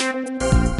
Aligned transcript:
Thank 0.00 0.42
you 0.42 0.77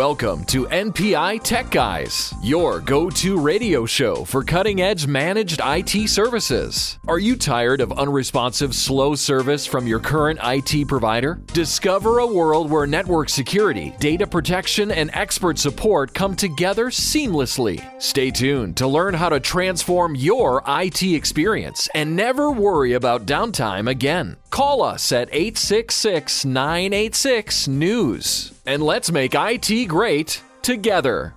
Welcome 0.00 0.46
to 0.46 0.64
NPI 0.64 1.42
Tech 1.42 1.70
Guys, 1.70 2.32
your 2.42 2.80
go 2.80 3.10
to 3.10 3.38
radio 3.38 3.84
show 3.84 4.24
for 4.24 4.42
cutting 4.42 4.80
edge 4.80 5.06
managed 5.06 5.60
IT 5.62 6.08
services. 6.08 6.98
Are 7.06 7.18
you 7.18 7.36
tired 7.36 7.82
of 7.82 7.92
unresponsive, 7.92 8.74
slow 8.74 9.14
service 9.14 9.66
from 9.66 9.86
your 9.86 10.00
current 10.00 10.40
IT 10.42 10.88
provider? 10.88 11.42
Discover 11.52 12.20
a 12.20 12.26
world 12.26 12.70
where 12.70 12.86
network 12.86 13.28
security, 13.28 13.94
data 14.00 14.26
protection, 14.26 14.90
and 14.90 15.10
expert 15.12 15.58
support 15.58 16.14
come 16.14 16.34
together 16.34 16.86
seamlessly. 16.86 17.84
Stay 18.00 18.30
tuned 18.30 18.78
to 18.78 18.86
learn 18.86 19.12
how 19.12 19.28
to 19.28 19.38
transform 19.38 20.14
your 20.14 20.62
IT 20.66 21.02
experience 21.02 21.90
and 21.94 22.16
never 22.16 22.50
worry 22.50 22.94
about 22.94 23.26
downtime 23.26 23.86
again. 23.86 24.38
Call 24.50 24.82
us 24.82 25.12
at 25.12 25.28
866 25.30 26.44
986 26.44 27.68
News 27.68 28.52
and 28.66 28.82
let's 28.82 29.12
make 29.12 29.32
IT 29.36 29.86
great 29.86 30.42
together. 30.62 31.34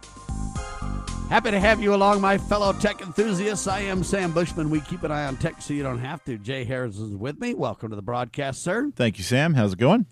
Happy 1.29 1.51
to 1.51 1.59
have 1.59 1.79
you 1.81 1.93
along, 1.93 2.21
my 2.21 2.39
fellow 2.39 2.73
tech 2.73 3.01
enthusiasts. 3.01 3.67
I 3.67 3.81
am 3.81 4.03
Sam 4.03 4.31
Bushman. 4.31 4.71
We 4.71 4.81
keep 4.81 5.03
an 5.03 5.11
eye 5.11 5.25
on 5.25 5.37
tech 5.37 5.61
so 5.61 5.75
you 5.75 5.83
don't 5.83 5.99
have 5.99 6.23
to. 6.25 6.39
Jay 6.39 6.63
Harris 6.63 6.97
is 6.97 7.15
with 7.15 7.39
me. 7.39 7.53
Welcome 7.53 7.91
to 7.91 7.95
the 7.95 8.01
broadcast, 8.01 8.63
sir. 8.63 8.91
Thank 8.95 9.19
you, 9.19 9.23
Sam. 9.23 9.53
How's 9.53 9.73
it 9.73 9.79
going? 9.79 10.07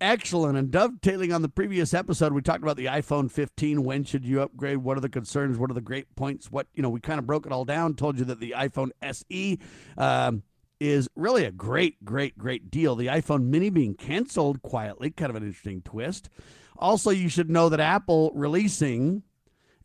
Excellent. 0.00 0.58
And 0.58 0.70
dovetailing 0.70 1.32
on 1.32 1.42
the 1.42 1.48
previous 1.48 1.92
episode, 1.94 2.32
we 2.32 2.40
talked 2.40 2.62
about 2.62 2.76
the 2.76 2.86
iPhone 2.86 3.30
15. 3.30 3.84
When 3.84 4.04
should 4.04 4.24
you 4.24 4.40
upgrade? 4.40 4.78
What 4.78 4.96
are 4.96 5.00
the 5.00 5.08
concerns? 5.08 5.58
What 5.58 5.70
are 5.70 5.74
the 5.74 5.80
great 5.80 6.14
points? 6.16 6.50
What, 6.50 6.66
you 6.74 6.82
know, 6.82 6.90
we 6.90 7.00
kind 7.00 7.18
of 7.18 7.26
broke 7.26 7.46
it 7.46 7.52
all 7.52 7.64
down, 7.64 7.94
told 7.94 8.18
you 8.18 8.24
that 8.24 8.40
the 8.40 8.54
iPhone 8.56 8.90
SE 9.02 9.58
um, 9.96 10.42
is 10.82 11.08
really 11.14 11.44
a 11.44 11.52
great, 11.52 12.04
great, 12.04 12.36
great 12.36 12.70
deal. 12.70 12.96
The 12.96 13.06
iPhone 13.06 13.44
mini 13.44 13.70
being 13.70 13.94
canceled 13.94 14.62
quietly, 14.62 15.10
kind 15.10 15.30
of 15.30 15.36
an 15.36 15.44
interesting 15.44 15.80
twist. 15.82 16.28
Also, 16.76 17.10
you 17.10 17.28
should 17.28 17.48
know 17.48 17.68
that 17.68 17.78
Apple 17.78 18.32
releasing 18.34 19.22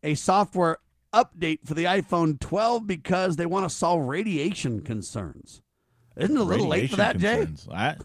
a 0.01 0.15
software 0.15 0.77
update 1.13 1.59
for 1.65 1.75
the 1.75 1.83
iPhone 1.83 2.39
12 2.39 2.87
because 2.87 3.35
they 3.35 3.45
want 3.45 3.69
to 3.69 3.75
solve 3.75 4.07
radiation 4.07 4.81
concerns. 4.81 5.61
Isn't 6.15 6.35
it 6.35 6.39
a 6.39 6.43
little 6.43 6.67
late 6.67 6.89
for 6.89 6.95
that, 6.95 7.19
concerns. 7.19 7.65
Jay? 7.65 7.71
I, 7.73 7.95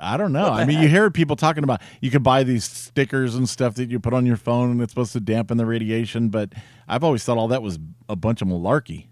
I 0.14 0.16
don't 0.16 0.32
know. 0.32 0.46
I 0.46 0.64
mean, 0.64 0.76
heck? 0.76 0.84
you 0.84 0.88
hear 0.88 1.10
people 1.10 1.36
talking 1.36 1.62
about 1.62 1.82
you 2.00 2.10
can 2.10 2.22
buy 2.22 2.42
these 2.42 2.64
stickers 2.64 3.34
and 3.34 3.46
stuff 3.46 3.74
that 3.74 3.90
you 3.90 4.00
put 4.00 4.14
on 4.14 4.24
your 4.24 4.38
phone 4.38 4.70
and 4.70 4.80
it's 4.80 4.92
supposed 4.92 5.12
to 5.12 5.20
dampen 5.20 5.58
the 5.58 5.66
radiation, 5.66 6.30
but 6.30 6.54
I've 6.88 7.04
always 7.04 7.22
thought 7.22 7.36
all 7.36 7.48
that 7.48 7.62
was 7.62 7.78
a 8.08 8.16
bunch 8.16 8.40
of 8.40 8.48
malarkey. 8.48 9.09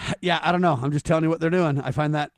Yeah, 0.20 0.40
I 0.42 0.52
don't 0.52 0.60
know. 0.60 0.78
I'm 0.80 0.92
just 0.92 1.06
telling 1.06 1.24
you 1.24 1.30
what 1.30 1.40
they're 1.40 1.50
doing. 1.50 1.80
I 1.80 1.90
find 1.90 2.14
that 2.14 2.32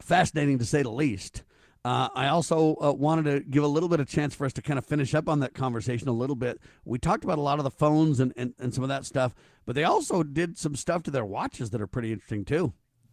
fascinating 0.00 0.58
to 0.58 0.64
say 0.64 0.82
the 0.82 0.90
least. 0.90 1.42
Uh, 1.84 2.08
I 2.14 2.28
also 2.28 2.76
uh, 2.82 2.92
wanted 2.92 3.24
to 3.26 3.40
give 3.40 3.62
a 3.62 3.68
little 3.68 3.88
bit 3.88 4.00
of 4.00 4.08
chance 4.08 4.34
for 4.34 4.44
us 4.44 4.52
to 4.54 4.62
kind 4.62 4.78
of 4.78 4.84
finish 4.84 5.14
up 5.14 5.28
on 5.28 5.40
that 5.40 5.54
conversation 5.54 6.08
a 6.08 6.12
little 6.12 6.36
bit. 6.36 6.60
We 6.84 6.98
talked 6.98 7.24
about 7.24 7.38
a 7.38 7.42
lot 7.42 7.58
of 7.58 7.64
the 7.64 7.70
phones 7.70 8.20
and, 8.20 8.32
and, 8.36 8.52
and 8.58 8.74
some 8.74 8.82
of 8.82 8.88
that 8.88 9.04
stuff, 9.04 9.34
but 9.64 9.74
they 9.74 9.84
also 9.84 10.22
did 10.22 10.58
some 10.58 10.74
stuff 10.74 11.02
to 11.04 11.10
their 11.10 11.24
watches 11.24 11.70
that 11.70 11.80
are 11.80 11.86
pretty 11.86 12.12
interesting 12.12 12.44
too. 12.44 12.72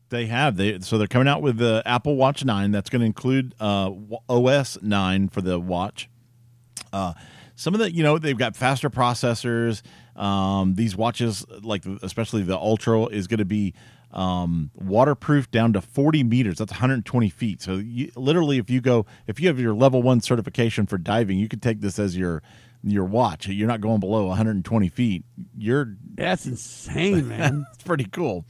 They 0.10 0.26
have. 0.28 0.58
They 0.58 0.80
so 0.80 0.98
they're 0.98 1.08
coming 1.08 1.28
out 1.28 1.42
with 1.42 1.58
the 1.58 1.82
Apple 1.86 2.16
Watch 2.16 2.46
Nine. 2.46 2.72
That's 2.72 2.90
going 2.90 3.00
to 3.00 3.06
include 3.06 3.56
uh, 3.60 3.92
OS 4.30 4.78
nine 4.82 5.30
for 5.30 5.42
the 5.42 5.60
watch. 5.60 6.10
Uh, 6.94 7.14
some 7.56 7.74
of 7.74 7.80
the 7.80 7.92
you 7.92 8.04
know 8.04 8.18
they've 8.18 8.38
got 8.38 8.56
faster 8.56 8.90
processors. 8.90 9.82
Um, 10.16 10.76
these 10.76 10.96
watches, 10.96 11.46
like 11.62 11.86
especially 12.02 12.44
the 12.44 12.58
Ultra, 12.58 13.06
is 13.06 13.28
going 13.28 13.40
to 13.40 13.46
be 13.46 13.74
um, 14.12 14.72
waterproof 14.76 15.52
down 15.52 15.74
to 15.74 15.82
40 15.82 16.24
meters. 16.24 16.58
That's 16.58 16.72
120 16.72 17.30
feet. 17.30 17.62
So 17.62 17.76
you, 17.76 18.12
literally, 18.16 18.58
if 18.58 18.70
you 18.70 18.82
go, 18.82 19.06
if 19.28 19.40
you 19.40 19.48
have 19.48 19.60
your 19.60 19.74
level 19.74 20.02
one 20.02 20.22
certification 20.22 20.86
for 20.86 20.98
diving, 20.98 21.38
you 21.38 21.48
could 21.48 21.62
take 21.62 21.82
this 21.82 22.00
as 22.00 22.18
your 22.18 22.42
your 22.84 23.04
watch. 23.04 23.48
You're 23.48 23.68
not 23.68 23.82
going 23.82 24.00
below 24.00 24.28
120 24.28 24.90
feet. 24.90 25.26
You're 25.58 25.96
that's 26.14 26.46
insane, 26.46 27.28
man. 27.28 27.66
it's 27.74 27.84
pretty 27.84 28.06
cool. 28.06 28.46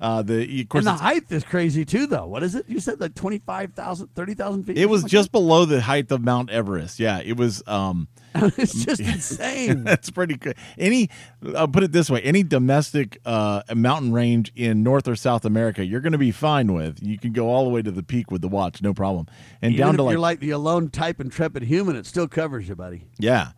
Uh, 0.00 0.22
the 0.22 0.62
of 0.62 0.68
course 0.70 0.86
and 0.86 0.96
the 0.96 1.02
height 1.02 1.24
is 1.30 1.44
crazy 1.44 1.84
too, 1.84 2.06
though. 2.06 2.26
What 2.26 2.42
is 2.42 2.54
it? 2.54 2.64
You 2.68 2.80
said 2.80 3.00
like 3.00 3.14
25,000, 3.14 4.08
30,000 4.14 4.64
feet. 4.64 4.78
It 4.78 4.86
was 4.86 5.04
just 5.04 5.30
below 5.30 5.66
the 5.66 5.82
height 5.82 6.10
of 6.10 6.22
Mount 6.22 6.48
Everest. 6.50 6.98
Yeah, 6.98 7.20
it 7.20 7.36
was. 7.36 7.62
Um, 7.66 8.08
it's 8.34 8.84
just 8.84 9.00
insane. 9.00 9.84
That's 9.84 10.08
pretty 10.08 10.36
good. 10.36 10.56
Any, 10.78 11.10
I'll 11.54 11.68
put 11.68 11.82
it 11.82 11.92
this 11.92 12.08
way: 12.08 12.22
any 12.22 12.42
domestic 12.42 13.18
uh, 13.26 13.62
mountain 13.74 14.12
range 14.12 14.52
in 14.56 14.82
North 14.82 15.06
or 15.06 15.16
South 15.16 15.44
America, 15.44 15.84
you're 15.84 16.00
going 16.00 16.12
to 16.12 16.18
be 16.18 16.30
fine 16.30 16.72
with. 16.72 16.98
You 17.02 17.18
can 17.18 17.32
go 17.32 17.48
all 17.48 17.64
the 17.64 17.70
way 17.70 17.82
to 17.82 17.90
the 17.90 18.02
peak 18.02 18.30
with 18.30 18.40
the 18.40 18.48
watch, 18.48 18.80
no 18.80 18.94
problem. 18.94 19.26
And 19.60 19.74
Even 19.74 19.86
down 19.86 19.96
to 19.96 20.02
like 20.04 20.12
you're 20.12 20.20
like 20.20 20.40
the 20.40 20.50
alone 20.50 20.88
type 20.88 21.20
intrepid 21.20 21.64
human, 21.64 21.96
it 21.96 22.06
still 22.06 22.28
covers 22.28 22.68
you, 22.68 22.74
buddy. 22.74 23.04
Yeah. 23.18 23.50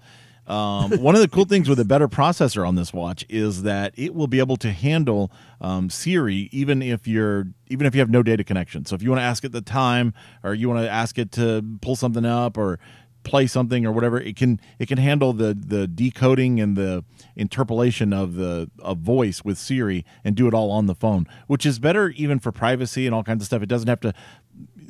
Um, 0.46 1.00
one 1.00 1.14
of 1.14 1.20
the 1.20 1.28
cool 1.28 1.44
things 1.44 1.68
with 1.68 1.78
a 1.78 1.84
better 1.84 2.08
processor 2.08 2.66
on 2.66 2.74
this 2.74 2.92
watch 2.92 3.24
is 3.28 3.62
that 3.62 3.94
it 3.96 4.14
will 4.14 4.26
be 4.26 4.40
able 4.40 4.56
to 4.56 4.72
handle 4.72 5.30
um, 5.60 5.88
Siri 5.88 6.48
even 6.50 6.82
if 6.82 7.06
you're 7.06 7.46
even 7.68 7.86
if 7.86 7.94
you 7.94 8.00
have 8.00 8.10
no 8.10 8.22
data 8.22 8.42
connection. 8.42 8.84
So 8.84 8.94
if 8.96 9.02
you 9.02 9.10
want 9.10 9.20
to 9.20 9.24
ask 9.24 9.44
it 9.44 9.52
the 9.52 9.60
time, 9.62 10.14
or 10.42 10.52
you 10.52 10.68
want 10.68 10.84
to 10.84 10.90
ask 10.90 11.16
it 11.18 11.30
to 11.32 11.64
pull 11.80 11.94
something 11.94 12.24
up, 12.24 12.58
or 12.58 12.80
play 13.24 13.46
something 13.46 13.86
or 13.86 13.92
whatever, 13.92 14.20
it 14.20 14.36
can 14.36 14.60
it 14.78 14.88
can 14.88 14.98
handle 14.98 15.32
the 15.32 15.54
the 15.54 15.86
decoding 15.86 16.60
and 16.60 16.76
the 16.76 17.04
interpolation 17.36 18.12
of 18.12 18.34
the 18.34 18.70
of 18.80 18.98
voice 18.98 19.44
with 19.44 19.58
Siri 19.58 20.04
and 20.24 20.34
do 20.34 20.48
it 20.48 20.54
all 20.54 20.70
on 20.70 20.86
the 20.86 20.94
phone, 20.94 21.26
which 21.46 21.64
is 21.64 21.78
better 21.78 22.10
even 22.10 22.38
for 22.38 22.52
privacy 22.52 23.06
and 23.06 23.14
all 23.14 23.22
kinds 23.22 23.42
of 23.42 23.46
stuff. 23.46 23.62
It 23.62 23.68
doesn't 23.68 23.88
have 23.88 24.00
to 24.00 24.12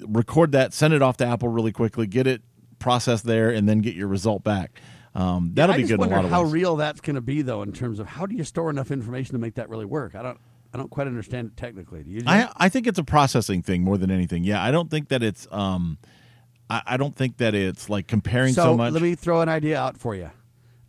record 0.07 0.53
that, 0.53 0.73
send 0.73 0.95
it 0.95 1.03
off 1.03 1.17
to 1.19 1.27
Apple 1.27 1.49
really 1.49 1.73
quickly, 1.73 2.07
get 2.07 2.27
it 2.27 2.43
processed 2.79 3.25
there, 3.25 3.51
and 3.51 3.69
then 3.69 3.81
get 3.81 3.95
your 3.95 4.09
result 4.09 4.43
back. 4.43 4.81
Um, 5.15 5.51
that'll 5.55 5.77
yeah, 5.77 5.83
be 5.83 5.89
good. 5.89 6.01
I 6.01 6.07
wonder 6.07 6.29
how 6.29 6.43
ways. 6.43 6.53
real 6.53 6.77
that's 6.77 7.01
going 7.01 7.17
to 7.17 7.21
be, 7.21 7.43
though, 7.43 7.63
in 7.63 7.73
terms 7.73 7.99
of 7.99 8.07
how 8.07 8.27
do 8.27 8.35
you 8.35 8.45
store 8.45 8.71
enough 8.71 8.91
information 8.91 9.35
to 9.35 9.39
make 9.39 9.55
that 9.55 9.69
really 9.69 9.85
work? 9.85 10.15
I 10.15 10.23
don't. 10.23 10.39
I 10.75 10.79
don't 10.79 10.89
quite 10.89 11.07
understand 11.07 11.49
it 11.49 11.57
technically. 11.59 12.03
Do 12.03 12.11
you? 12.11 12.23
I 12.27 12.51
I 12.57 12.69
think 12.71 12.87
it's 12.87 12.99
a 12.99 13.05
processing 13.05 13.63
thing 13.63 13.83
more 13.83 13.99
than 13.99 14.11
anything. 14.11 14.43
Yeah, 14.43 14.63
I 14.63 14.71
don't 14.71 14.91
think 14.91 15.09
that 15.09 15.23
it's. 15.23 15.47
Um, 15.51 15.99
I, 16.71 16.83
I 16.87 16.97
don't 16.97 17.15
think 17.15 17.37
that 17.39 17.55
it's 17.55 17.91
like 17.91 18.07
comparing 18.07 18.55
so, 18.55 18.65
so 18.65 18.77
much. 18.77 18.95
Let 18.95 19.03
me 19.03 19.15
throw 19.15 19.43
an 19.43 19.51
idea 19.51 19.79
out 19.79 19.99
for 19.99 20.15
you. 20.15 20.31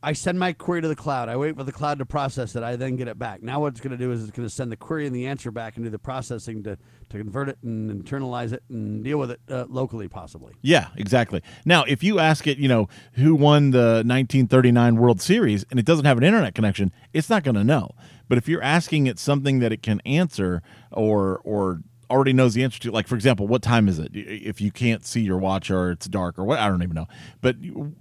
I 0.03 0.11
send 0.11 0.37
my 0.37 0.51
query 0.51 0.81
to 0.81 0.89
the 0.89 0.97
cloud. 0.97 1.29
I 1.29 1.37
wait 1.37 1.55
for 1.55 1.63
the 1.63 1.71
cloud 1.71 1.99
to 1.99 2.05
process 2.05 2.57
it. 2.57 2.61
I 2.61 2.75
then 2.75 2.97
get 2.97 3.07
it 3.07 3.17
back. 3.17 3.41
Now 3.41 3.61
what 3.61 3.69
it's 3.69 3.79
going 3.79 3.91
to 3.91 3.97
do 3.97 4.11
is 4.11 4.21
it's 4.21 4.35
going 4.35 4.47
to 4.47 4.53
send 4.53 4.69
the 4.69 4.75
query 4.75 5.07
and 5.07 5.15
the 5.15 5.27
answer 5.27 5.49
back 5.49 5.77
and 5.77 5.85
do 5.85 5.89
the 5.89 5.97
processing 5.97 6.61
to, 6.63 6.77
to 7.09 7.17
convert 7.17 7.47
it 7.47 7.57
and 7.63 8.03
internalize 8.03 8.51
it 8.51 8.63
and 8.69 9.01
deal 9.01 9.17
with 9.17 9.31
it 9.31 9.39
uh, 9.49 9.65
locally, 9.69 10.09
possibly. 10.09 10.53
Yeah, 10.61 10.89
exactly. 10.97 11.41
Now, 11.63 11.85
if 11.85 12.03
you 12.03 12.19
ask 12.19 12.45
it, 12.47 12.57
you 12.57 12.67
know, 12.67 12.89
who 13.13 13.33
won 13.33 13.71
the 13.71 14.03
1939 14.05 14.97
World 14.97 15.21
Series 15.21 15.63
and 15.71 15.79
it 15.79 15.85
doesn't 15.85 16.05
have 16.05 16.17
an 16.17 16.25
internet 16.25 16.53
connection, 16.53 16.91
it's 17.13 17.29
not 17.29 17.43
going 17.45 17.55
to 17.55 17.63
know. 17.63 17.91
But 18.27 18.37
if 18.37 18.49
you're 18.49 18.61
asking 18.61 19.07
it 19.07 19.19
something 19.19 19.59
that 19.59 19.71
it 19.71 19.81
can 19.81 20.01
answer 20.01 20.61
or 20.91 21.39
or 21.45 21.81
already 22.13 22.33
knows 22.33 22.53
the 22.53 22.63
answer 22.63 22.79
to. 22.79 22.91
Like 22.91 23.07
for 23.07 23.15
example 23.15 23.47
what 23.47 23.61
time 23.61 23.89
is 23.89 23.99
it? 23.99 24.11
If 24.13 24.61
you 24.61 24.71
can't 24.71 25.05
see 25.05 25.21
your 25.21 25.37
watch 25.37 25.71
or 25.71 25.91
it's 25.91 26.07
dark 26.07 26.37
or 26.37 26.43
what 26.43 26.59
i 26.59 26.67
don't 26.67 26.83
even 26.83 26.95
know. 26.95 27.07
But 27.41 27.57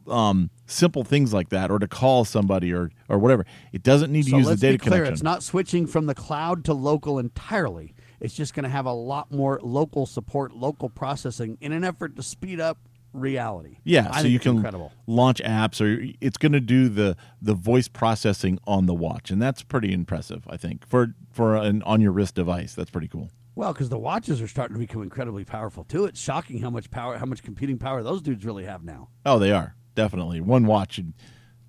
um, 0.07 0.51
simple 0.67 1.03
things 1.03 1.33
like 1.33 1.49
that 1.49 1.71
or 1.71 1.79
to 1.79 1.89
call 1.89 2.25
somebody 2.25 2.73
or 2.73 2.91
or 3.09 3.19
whatever. 3.19 3.47
It 3.73 3.83
doesn't 3.83 4.13
need 4.13 4.25
to 4.25 4.31
so 4.31 4.37
use 4.39 4.47
the 4.49 4.57
data 4.57 4.79
clear, 4.79 4.93
connection. 4.93 5.13
it's 5.15 5.23
not 5.23 5.43
switching 5.43 5.87
from 5.87 6.07
the 6.07 6.15
cloud 6.15 6.65
to 6.67 6.75
local 6.75 7.19
entirely. 7.19 7.95
It's 8.21 8.35
just 8.35 8.55
going 8.55 8.65
to 8.65 8.69
have 8.69 8.87
a 8.87 8.93
lot 8.93 9.33
more 9.33 9.59
local 9.63 10.07
support 10.07 10.55
local 10.55 10.89
processing 10.89 11.59
in 11.61 11.73
an 11.73 11.83
effort 11.83 12.15
to 12.17 12.23
speed 12.23 12.61
up 12.61 12.79
reality. 13.13 13.79
Yeah 13.85 14.09
I 14.11 14.23
so 14.23 14.29
you 14.29 14.39
can 14.39 14.57
incredible. 14.57 14.93
launch 15.07 15.43
apps 15.43 15.81
or 15.81 16.15
it's 16.21 16.39
going 16.39 16.53
to 16.53 16.61
do 16.61 16.89
the 16.89 17.17
the 17.41 17.55
voice 17.55 17.89
processing 17.89 18.59
on 18.67 18.87
the 18.87 18.95
watch 18.95 19.31
and 19.31 19.41
that's 19.41 19.63
pretty 19.63 19.93
impressive 19.93 20.45
i 20.49 20.57
think 20.57 20.87
for 20.87 21.15
for 21.31 21.57
an 21.57 21.83
on 21.83 22.01
your 22.01 22.13
wrist 22.13 22.35
device. 22.35 22.75
That's 22.75 22.91
pretty 22.91 23.09
cool 23.09 23.31
well, 23.55 23.73
because 23.73 23.89
the 23.89 23.99
watches 23.99 24.41
are 24.41 24.49
starting 24.49 24.75
to 24.75 24.79
become 24.79 25.03
incredibly 25.03 25.45
powerful 25.45 25.85
too. 25.85 26.05
It's 26.07 26.21
shocking 26.21 26.61
how 26.61 26.71
much 26.71 26.91
power, 26.91 27.19
how 27.19 27.27
much 27.27 27.43
computing 27.43 27.79
power 27.79 28.03
those 28.03 28.23
dudes 28.23 28.45
really 28.45 28.65
have 28.65 28.83
now. 28.85 29.09
Oh, 29.27 29.39
they 29.39 29.53
are 29.53 29.75
definitely 29.95 30.41
one 30.41 30.67
watch. 30.67 30.99
and 30.99 31.15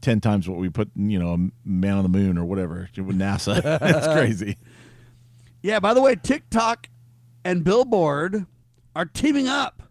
Ten 0.01 0.19
times 0.19 0.49
what 0.49 0.59
we 0.59 0.69
put, 0.69 0.91
you 0.97 1.17
know, 1.17 1.33
a 1.33 1.37
man 1.67 1.95
on 1.97 2.03
the 2.03 2.09
moon 2.09 2.37
or 2.37 2.43
whatever 2.43 2.89
with 2.97 3.17
NASA. 3.17 3.61
That's 3.79 4.07
crazy. 4.07 4.57
Yeah. 5.61 5.79
By 5.79 5.93
the 5.93 6.01
way, 6.01 6.15
TikTok 6.15 6.89
and 7.45 7.63
Billboard 7.63 8.45
are 8.95 9.05
teaming 9.05 9.47
up 9.47 9.83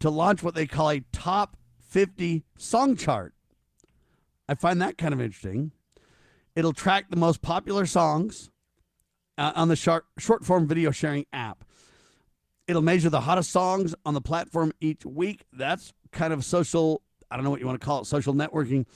to 0.00 0.10
launch 0.10 0.42
what 0.42 0.54
they 0.54 0.66
call 0.66 0.90
a 0.90 1.00
top 1.12 1.56
50 1.88 2.44
song 2.58 2.94
chart. 2.96 3.32
I 4.48 4.54
find 4.54 4.82
that 4.82 4.98
kind 4.98 5.14
of 5.14 5.20
interesting. 5.20 5.72
It'll 6.54 6.74
track 6.74 7.06
the 7.08 7.16
most 7.16 7.40
popular 7.40 7.86
songs 7.86 8.50
uh, 9.38 9.52
on 9.54 9.68
the 9.68 9.76
short, 9.76 10.06
short 10.18 10.44
form 10.44 10.66
video 10.66 10.90
sharing 10.90 11.26
app. 11.32 11.64
It'll 12.66 12.82
measure 12.82 13.10
the 13.10 13.20
hottest 13.20 13.50
songs 13.50 13.94
on 14.06 14.14
the 14.14 14.20
platform 14.20 14.72
each 14.80 15.04
week. 15.04 15.44
That's 15.52 15.92
kind 16.12 16.32
of 16.32 16.44
social 16.44 17.02
I 17.34 17.36
don't 17.36 17.42
know 17.42 17.50
what 17.50 17.58
you 17.58 17.66
want 17.66 17.80
to 17.80 17.84
call 17.84 18.00
it, 18.00 18.06
social 18.06 18.32
networking. 18.32 18.86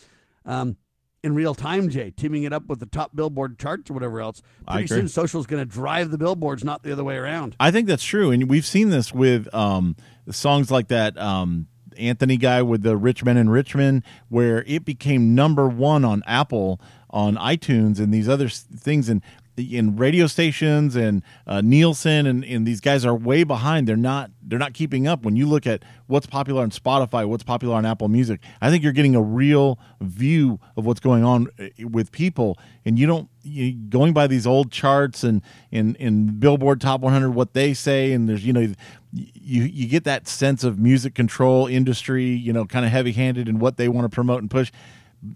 Um, 0.44 0.76
in 1.24 1.34
real 1.34 1.56
time, 1.56 1.88
Jay, 1.88 2.12
teaming 2.12 2.44
it 2.44 2.52
up 2.52 2.68
with 2.68 2.78
the 2.78 2.86
top 2.86 3.16
billboard 3.16 3.58
charts 3.58 3.90
or 3.90 3.94
whatever 3.94 4.20
else. 4.20 4.40
Pretty 4.70 4.86
soon, 4.86 5.08
social 5.08 5.40
is 5.40 5.46
going 5.46 5.60
to 5.60 5.68
drive 5.68 6.12
the 6.12 6.18
billboards, 6.18 6.62
not 6.62 6.84
the 6.84 6.92
other 6.92 7.02
way 7.02 7.16
around. 7.16 7.56
I 7.58 7.72
think 7.72 7.88
that's 7.88 8.04
true, 8.04 8.30
and 8.30 8.48
we've 8.48 8.64
seen 8.64 8.90
this 8.90 9.12
with 9.12 9.52
um, 9.52 9.96
songs 10.30 10.70
like 10.70 10.86
that. 10.88 11.18
Um, 11.18 11.66
Anthony 11.98 12.36
guy 12.36 12.62
with 12.62 12.84
the 12.84 12.96
Rich 12.96 13.24
Men 13.24 13.36
in 13.36 13.50
Richmond, 13.50 14.04
where 14.28 14.62
it 14.68 14.84
became 14.84 15.34
number 15.34 15.68
one 15.68 16.04
on 16.04 16.22
Apple 16.24 16.80
on 17.10 17.34
iTunes 17.34 17.98
and 17.98 18.14
these 18.14 18.28
other 18.28 18.48
things, 18.48 19.08
and 19.08 19.20
in 19.58 19.96
radio 19.96 20.26
stations 20.26 20.96
and 20.96 21.22
uh, 21.46 21.60
Nielsen 21.60 22.26
and, 22.26 22.44
and 22.44 22.66
these 22.66 22.80
guys 22.80 23.04
are 23.04 23.14
way 23.14 23.44
behind. 23.44 23.86
They're 23.86 23.96
not 23.96 24.30
they're 24.42 24.58
not 24.58 24.72
keeping 24.72 25.06
up. 25.06 25.24
When 25.24 25.36
you 25.36 25.46
look 25.46 25.66
at 25.66 25.84
what's 26.06 26.26
popular 26.26 26.62
on 26.62 26.70
Spotify, 26.70 27.26
what's 27.26 27.42
popular 27.42 27.74
on 27.74 27.84
Apple 27.84 28.08
Music, 28.08 28.40
I 28.60 28.70
think 28.70 28.82
you're 28.82 28.92
getting 28.92 29.14
a 29.14 29.22
real 29.22 29.78
view 30.00 30.58
of 30.76 30.86
what's 30.86 31.00
going 31.00 31.24
on 31.24 31.48
uh, 31.58 31.66
with 31.88 32.12
people. 32.12 32.58
And 32.84 32.98
you 32.98 33.06
don't 33.06 33.28
you, 33.42 33.72
going 33.72 34.12
by 34.12 34.26
these 34.26 34.46
old 34.46 34.70
charts 34.70 35.24
and 35.24 35.42
in 35.70 35.94
in 35.96 36.38
Billboard 36.38 36.80
Top 36.80 37.00
100 37.00 37.30
what 37.30 37.52
they 37.54 37.74
say, 37.74 38.12
and 38.12 38.28
there's 38.28 38.44
you 38.44 38.52
know 38.52 38.72
you 39.12 39.62
you 39.64 39.88
get 39.88 40.04
that 40.04 40.28
sense 40.28 40.64
of 40.64 40.78
music 40.78 41.14
control 41.14 41.66
industry, 41.66 42.24
you 42.24 42.52
know, 42.52 42.64
kind 42.64 42.84
of 42.84 42.92
heavy 42.92 43.12
handed 43.12 43.48
and 43.48 43.60
what 43.60 43.76
they 43.76 43.88
want 43.88 44.04
to 44.04 44.14
promote 44.14 44.40
and 44.40 44.50
push 44.50 44.70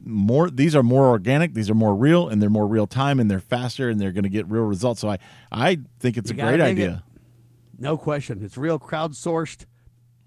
more 0.05 0.49
these 0.49 0.77
are 0.77 0.83
more 0.83 1.09
organic 1.09 1.55
these 1.55 1.69
are 1.69 1.75
more 1.75 1.95
real 1.95 2.29
and 2.29 2.41
they're 2.41 2.51
more 2.51 2.67
real 2.67 2.87
time 2.87 3.19
and 3.19 3.31
they're 3.31 3.41
faster 3.41 3.89
and 3.89 4.01
they're 4.01 4.13
going 4.13 4.23
to 4.23 4.31
get 4.31 4.47
real 4.49 4.63
results. 4.63 5.01
So 5.01 5.09
i 5.09 5.19
i 5.51 5.79
think 5.99 6.17
it's 6.17 6.31
you 6.31 6.39
a 6.39 6.43
great 6.43 6.61
idea. 6.61 7.03
it. 7.07 7.81
no 7.81 7.97
question. 7.97 8.43
It's 8.45 8.57
real 8.57 8.79
crowdsourced 8.79 9.67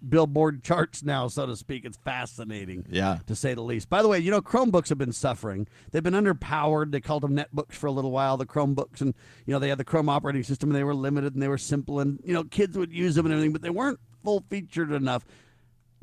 billboard 0.07 0.63
charts 0.63 1.03
now 1.03 1.27
so 1.27 1.45
to 1.45 1.55
speak. 1.55 1.85
It's 1.85 1.97
fascinating 1.97 2.85
yeah. 2.89 3.19
to 3.27 3.35
say 3.35 3.53
the 3.53 3.61
least. 3.61 3.89
By 3.89 4.01
the 4.01 4.09
way 4.09 4.19
you 4.19 4.29
know 4.29 4.41
chromebooks 4.41 4.89
have 4.89 4.97
been 4.97 5.13
suffering. 5.13 5.67
They've 5.91 6.03
been 6.03 6.13
underpowered. 6.13 6.91
They 6.91 6.99
called 6.99 7.23
them 7.23 7.35
netbooks 7.35 7.73
for 7.73 7.87
a 7.87 7.91
little 7.91 8.11
while 8.11 8.35
the 8.35 8.45
chromebooks 8.45 8.99
and 8.99 9.13
you 9.45 9.53
know 9.53 9.59
they 9.59 9.69
had 9.69 9.77
the 9.77 9.85
chrome 9.85 10.09
operating 10.09 10.43
system 10.43 10.69
and 10.69 10.75
they 10.77 10.83
were 10.83 10.95
limited 10.95 11.33
and 11.33 11.41
they 11.41 11.47
were 11.47 11.57
simple 11.57 12.01
and 12.01 12.19
you 12.25 12.33
know 12.33 12.43
kids 12.43 12.77
would 12.77 12.91
use 12.91 13.15
them 13.15 13.25
and 13.25 13.33
everything 13.33 13.53
but 13.53 13.61
they 13.61 13.69
weren't 13.69 13.99
full 14.21 14.43
featured 14.49 14.91
enough 14.91 15.25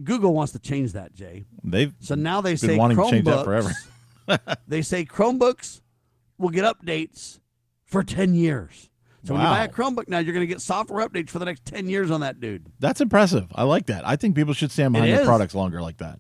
Google 0.03 0.35
wants 0.35 0.53
to 0.53 0.59
change 0.59 0.93
that, 0.93 1.15
Jay. 1.15 1.45
They've 1.63 1.93
so 2.01 2.15
now 2.15 2.41
they 2.41 2.57
say 2.57 2.77
Chromebooks, 2.77 3.05
to 3.05 3.11
change 3.11 3.25
that 3.27 3.45
forever. 3.45 3.71
they 4.69 4.83
say 4.83 5.05
Chromebooks 5.05 5.81
will 6.39 6.51
get 6.51 6.65
updates 6.65 7.41
for 7.85 8.03
ten 8.03 8.35
years. 8.35 8.89
So 9.25 9.35
wow. 9.35 9.41
when 9.41 9.49
you 9.49 9.55
buy 9.55 9.65
a 9.65 9.69
Chromebook 9.69 10.09
now, 10.09 10.19
you're 10.19 10.35
going 10.35 10.47
to 10.47 10.53
get 10.53 10.61
software 10.61 11.07
updates 11.07 11.31
for 11.31 11.39
the 11.39 11.45
next 11.45 11.65
ten 11.65 11.89
years 11.89 12.11
on 12.11 12.21
that 12.21 12.41
dude. 12.41 12.67
That's 12.81 13.01
impressive. 13.01 13.47
I 13.55 13.65
like 13.65 13.87
that. 13.87 14.07
I 14.07 14.17
think 14.17 14.35
people 14.35 14.55
should 14.55 14.73
stand 14.73 14.95
behind 14.95 15.13
their 15.13 15.25
products 15.25 15.55
longer 15.55 15.81
like 15.81 15.99
that. 15.99 16.19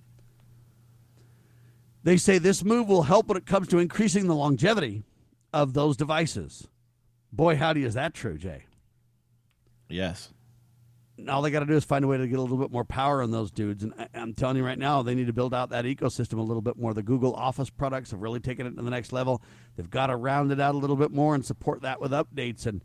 They 2.04 2.16
say 2.16 2.38
this 2.38 2.64
move 2.64 2.88
will 2.88 3.04
help 3.04 3.28
when 3.28 3.36
it 3.36 3.46
comes 3.46 3.68
to 3.68 3.78
increasing 3.78 4.26
the 4.26 4.34
longevity 4.34 5.04
of 5.52 5.72
those 5.72 5.96
devices. 5.96 6.66
Boy, 7.32 7.56
howdy, 7.56 7.84
is 7.84 7.94
that 7.94 8.12
true, 8.12 8.36
Jay? 8.36 8.64
Yes 9.88 10.30
all 11.28 11.42
they 11.42 11.50
got 11.50 11.60
to 11.60 11.66
do 11.66 11.74
is 11.74 11.84
find 11.84 12.04
a 12.04 12.08
way 12.08 12.16
to 12.16 12.26
get 12.26 12.38
a 12.38 12.42
little 12.42 12.56
bit 12.56 12.70
more 12.70 12.84
power 12.84 13.22
on 13.22 13.30
those 13.30 13.50
dudes. 13.50 13.82
And 13.84 13.92
I, 13.98 14.08
am 14.14 14.34
telling 14.34 14.56
you 14.56 14.64
right 14.64 14.78
now, 14.78 15.02
they 15.02 15.14
need 15.14 15.26
to 15.26 15.32
build 15.32 15.54
out 15.54 15.70
that 15.70 15.84
ecosystem 15.84 16.38
a 16.38 16.42
little 16.42 16.62
bit 16.62 16.76
more. 16.76 16.94
The 16.94 17.02
Google 17.02 17.34
Office 17.34 17.70
products 17.70 18.10
have 18.10 18.20
really 18.20 18.40
taken 18.40 18.66
it 18.66 18.76
to 18.76 18.82
the 18.82 18.90
next 18.90 19.12
level. 19.12 19.42
They've 19.76 19.90
got 19.90 20.06
to 20.06 20.16
round 20.16 20.52
it 20.52 20.60
out 20.60 20.74
a 20.74 20.78
little 20.78 20.96
bit 20.96 21.12
more 21.12 21.34
and 21.34 21.44
support 21.44 21.82
that 21.82 22.00
with 22.00 22.12
updates. 22.12 22.66
And 22.66 22.82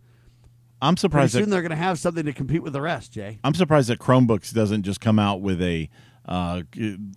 I'm 0.81 0.97
surprised 0.97 1.33
soon 1.33 1.43
that, 1.43 1.49
they're 1.49 1.61
going 1.61 1.71
to 1.71 1.75
have 1.77 1.99
something 1.99 2.25
to 2.25 2.33
compete 2.33 2.63
with 2.63 2.73
the 2.73 2.81
rest. 2.81 3.13
Jay, 3.13 3.39
I'm 3.43 3.53
surprised 3.53 3.89
that 3.89 3.99
Chromebooks 3.99 4.53
doesn't 4.53 4.83
just 4.83 5.01
come 5.01 5.19
out 5.19 5.41
with 5.41 5.61
a 5.61 5.89
uh, 6.25 6.63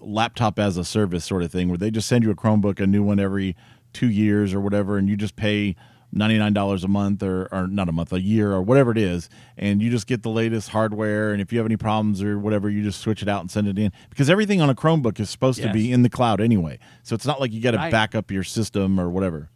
laptop 0.00 0.58
as 0.58 0.76
a 0.76 0.84
service 0.84 1.24
sort 1.24 1.42
of 1.42 1.50
thing, 1.50 1.68
where 1.68 1.78
they 1.78 1.90
just 1.90 2.08
send 2.08 2.24
you 2.24 2.30
a 2.30 2.36
Chromebook, 2.36 2.80
a 2.80 2.86
new 2.86 3.02
one 3.02 3.18
every 3.18 3.56
two 3.92 4.08
years 4.08 4.54
or 4.54 4.60
whatever, 4.60 4.96
and 4.96 5.08
you 5.08 5.16
just 5.16 5.36
pay 5.36 5.74
$99 6.14 6.84
a 6.84 6.88
month 6.88 7.22
or, 7.22 7.48
or 7.52 7.66
not 7.66 7.88
a 7.88 7.92
month, 7.92 8.12
a 8.12 8.20
year 8.20 8.52
or 8.52 8.62
whatever 8.62 8.90
it 8.90 8.98
is. 8.98 9.28
And 9.56 9.80
you 9.80 9.90
just 9.90 10.06
get 10.06 10.22
the 10.22 10.30
latest 10.30 10.70
hardware. 10.70 11.32
And 11.32 11.40
if 11.40 11.52
you 11.52 11.58
have 11.58 11.66
any 11.66 11.76
problems 11.76 12.22
or 12.22 12.38
whatever, 12.38 12.68
you 12.68 12.82
just 12.82 13.00
switch 13.00 13.22
it 13.22 13.28
out 13.28 13.40
and 13.40 13.50
send 13.50 13.68
it 13.68 13.78
in 13.78 13.92
because 14.08 14.28
everything 14.28 14.60
on 14.60 14.70
a 14.70 14.74
Chromebook 14.74 15.20
is 15.20 15.30
supposed 15.30 15.58
yes. 15.58 15.68
to 15.68 15.72
be 15.72 15.92
in 15.92 16.02
the 16.02 16.10
cloud 16.10 16.40
anyway. 16.40 16.78
So 17.02 17.14
it's 17.14 17.26
not 17.26 17.40
like 17.40 17.52
you 17.52 17.60
got 17.60 17.72
to 17.72 17.78
right. 17.78 17.92
back 17.92 18.14
up 18.14 18.30
your 18.30 18.44
system 18.44 18.98
or 18.98 19.08
whatever 19.08 19.50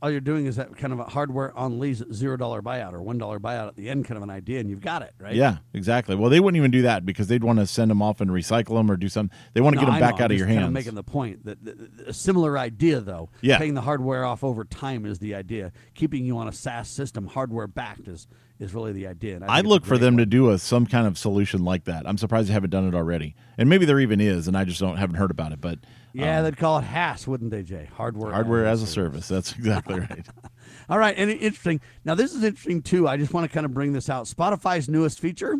all 0.00 0.10
you're 0.10 0.20
doing 0.20 0.46
is 0.46 0.56
that 0.56 0.76
kind 0.76 0.92
of 0.92 1.00
a 1.00 1.04
hardware 1.04 1.56
on 1.56 1.78
lease 1.78 2.02
zero 2.12 2.36
dollar 2.36 2.62
buyout 2.62 2.92
or 2.92 3.02
one 3.02 3.18
dollar 3.18 3.40
buyout 3.40 3.68
at 3.68 3.76
the 3.76 3.88
end 3.88 4.04
kind 4.04 4.16
of 4.16 4.22
an 4.22 4.30
idea 4.30 4.60
and 4.60 4.70
you've 4.70 4.80
got 4.80 5.02
it 5.02 5.12
right 5.18 5.34
yeah 5.34 5.58
exactly 5.74 6.14
well 6.14 6.30
they 6.30 6.40
wouldn't 6.40 6.56
even 6.56 6.70
do 6.70 6.82
that 6.82 7.04
because 7.04 7.26
they'd 7.26 7.42
want 7.42 7.58
to 7.58 7.66
send 7.66 7.90
them 7.90 8.00
off 8.00 8.20
and 8.20 8.30
recycle 8.30 8.76
them 8.76 8.90
or 8.90 8.96
do 8.96 9.08
something 9.08 9.36
they 9.54 9.60
want 9.60 9.74
to 9.74 9.80
no, 9.80 9.86
get 9.86 9.92
them 9.92 10.00
back 10.00 10.20
out 10.20 10.30
of 10.30 10.38
your 10.38 10.46
hands 10.46 10.58
kind 10.58 10.66
of 10.66 10.72
making 10.72 10.94
the 10.94 11.02
point 11.02 11.44
that 11.44 11.58
a 12.06 12.12
similar 12.12 12.56
idea 12.56 13.00
though 13.00 13.28
yeah. 13.40 13.58
paying 13.58 13.74
the 13.74 13.80
hardware 13.80 14.24
off 14.24 14.44
over 14.44 14.64
time 14.64 15.04
is 15.04 15.18
the 15.18 15.34
idea 15.34 15.72
keeping 15.94 16.24
you 16.24 16.38
on 16.38 16.48
a 16.48 16.52
SaaS 16.52 16.88
system 16.88 17.26
hardware 17.26 17.66
backed 17.66 18.06
is 18.08 18.28
is 18.62 18.74
really 18.74 18.92
the 18.92 19.06
idea. 19.08 19.40
I 19.48 19.58
would 19.58 19.66
look 19.66 19.84
for 19.84 19.98
them 19.98 20.14
one. 20.14 20.18
to 20.18 20.26
do 20.26 20.50
a 20.50 20.58
some 20.58 20.86
kind 20.86 21.06
of 21.06 21.18
solution 21.18 21.64
like 21.64 21.84
that. 21.84 22.06
I'm 22.06 22.16
surprised 22.16 22.48
they 22.48 22.52
haven't 22.52 22.70
done 22.70 22.86
it 22.86 22.94
already, 22.94 23.34
and 23.58 23.68
maybe 23.68 23.84
there 23.84 23.98
even 23.98 24.20
is, 24.20 24.46
and 24.46 24.56
I 24.56 24.64
just 24.64 24.80
don't 24.80 24.96
haven't 24.96 25.16
heard 25.16 25.30
about 25.32 25.52
it. 25.52 25.60
But 25.60 25.80
yeah, 26.12 26.38
um, 26.38 26.44
they'd 26.44 26.56
call 26.56 26.78
it 26.78 26.84
HaaS, 26.84 27.26
wouldn't 27.26 27.50
they, 27.50 27.62
Jay? 27.62 27.88
Hardware 27.96 28.32
hardware 28.32 28.66
as, 28.66 28.82
as 28.82 28.88
a 28.88 28.92
service. 28.92 29.26
service. 29.26 29.28
That's 29.28 29.58
exactly 29.58 30.00
right. 30.10 30.26
All 30.88 30.98
right, 30.98 31.14
and 31.16 31.30
interesting. 31.30 31.80
Now 32.04 32.14
this 32.14 32.34
is 32.34 32.42
interesting 32.44 32.82
too. 32.82 33.08
I 33.08 33.16
just 33.16 33.32
want 33.32 33.48
to 33.48 33.52
kind 33.52 33.66
of 33.66 33.72
bring 33.72 33.92
this 33.92 34.08
out. 34.10 34.26
Spotify's 34.26 34.88
newest 34.88 35.20
feature 35.20 35.56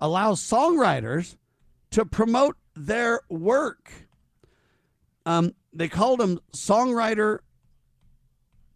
allows 0.00 0.40
songwriters 0.40 1.36
to 1.92 2.04
promote 2.04 2.56
their 2.74 3.20
work. 3.28 3.92
Um, 5.24 5.54
they 5.72 5.88
called 5.88 6.20
them 6.20 6.40
songwriter 6.52 7.38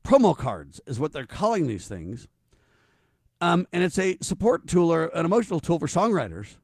promo 0.04 0.36
cards, 0.36 0.80
is 0.86 1.00
what 1.00 1.12
they're 1.12 1.26
calling 1.26 1.66
these 1.66 1.88
things. 1.88 2.28
Um, 3.40 3.66
and 3.72 3.82
it's 3.82 3.98
a 3.98 4.16
support 4.22 4.66
tool 4.66 4.92
or 4.92 5.06
an 5.06 5.26
emotional 5.26 5.60
tool 5.60 5.78
for 5.78 5.86
songwriters 5.86 6.56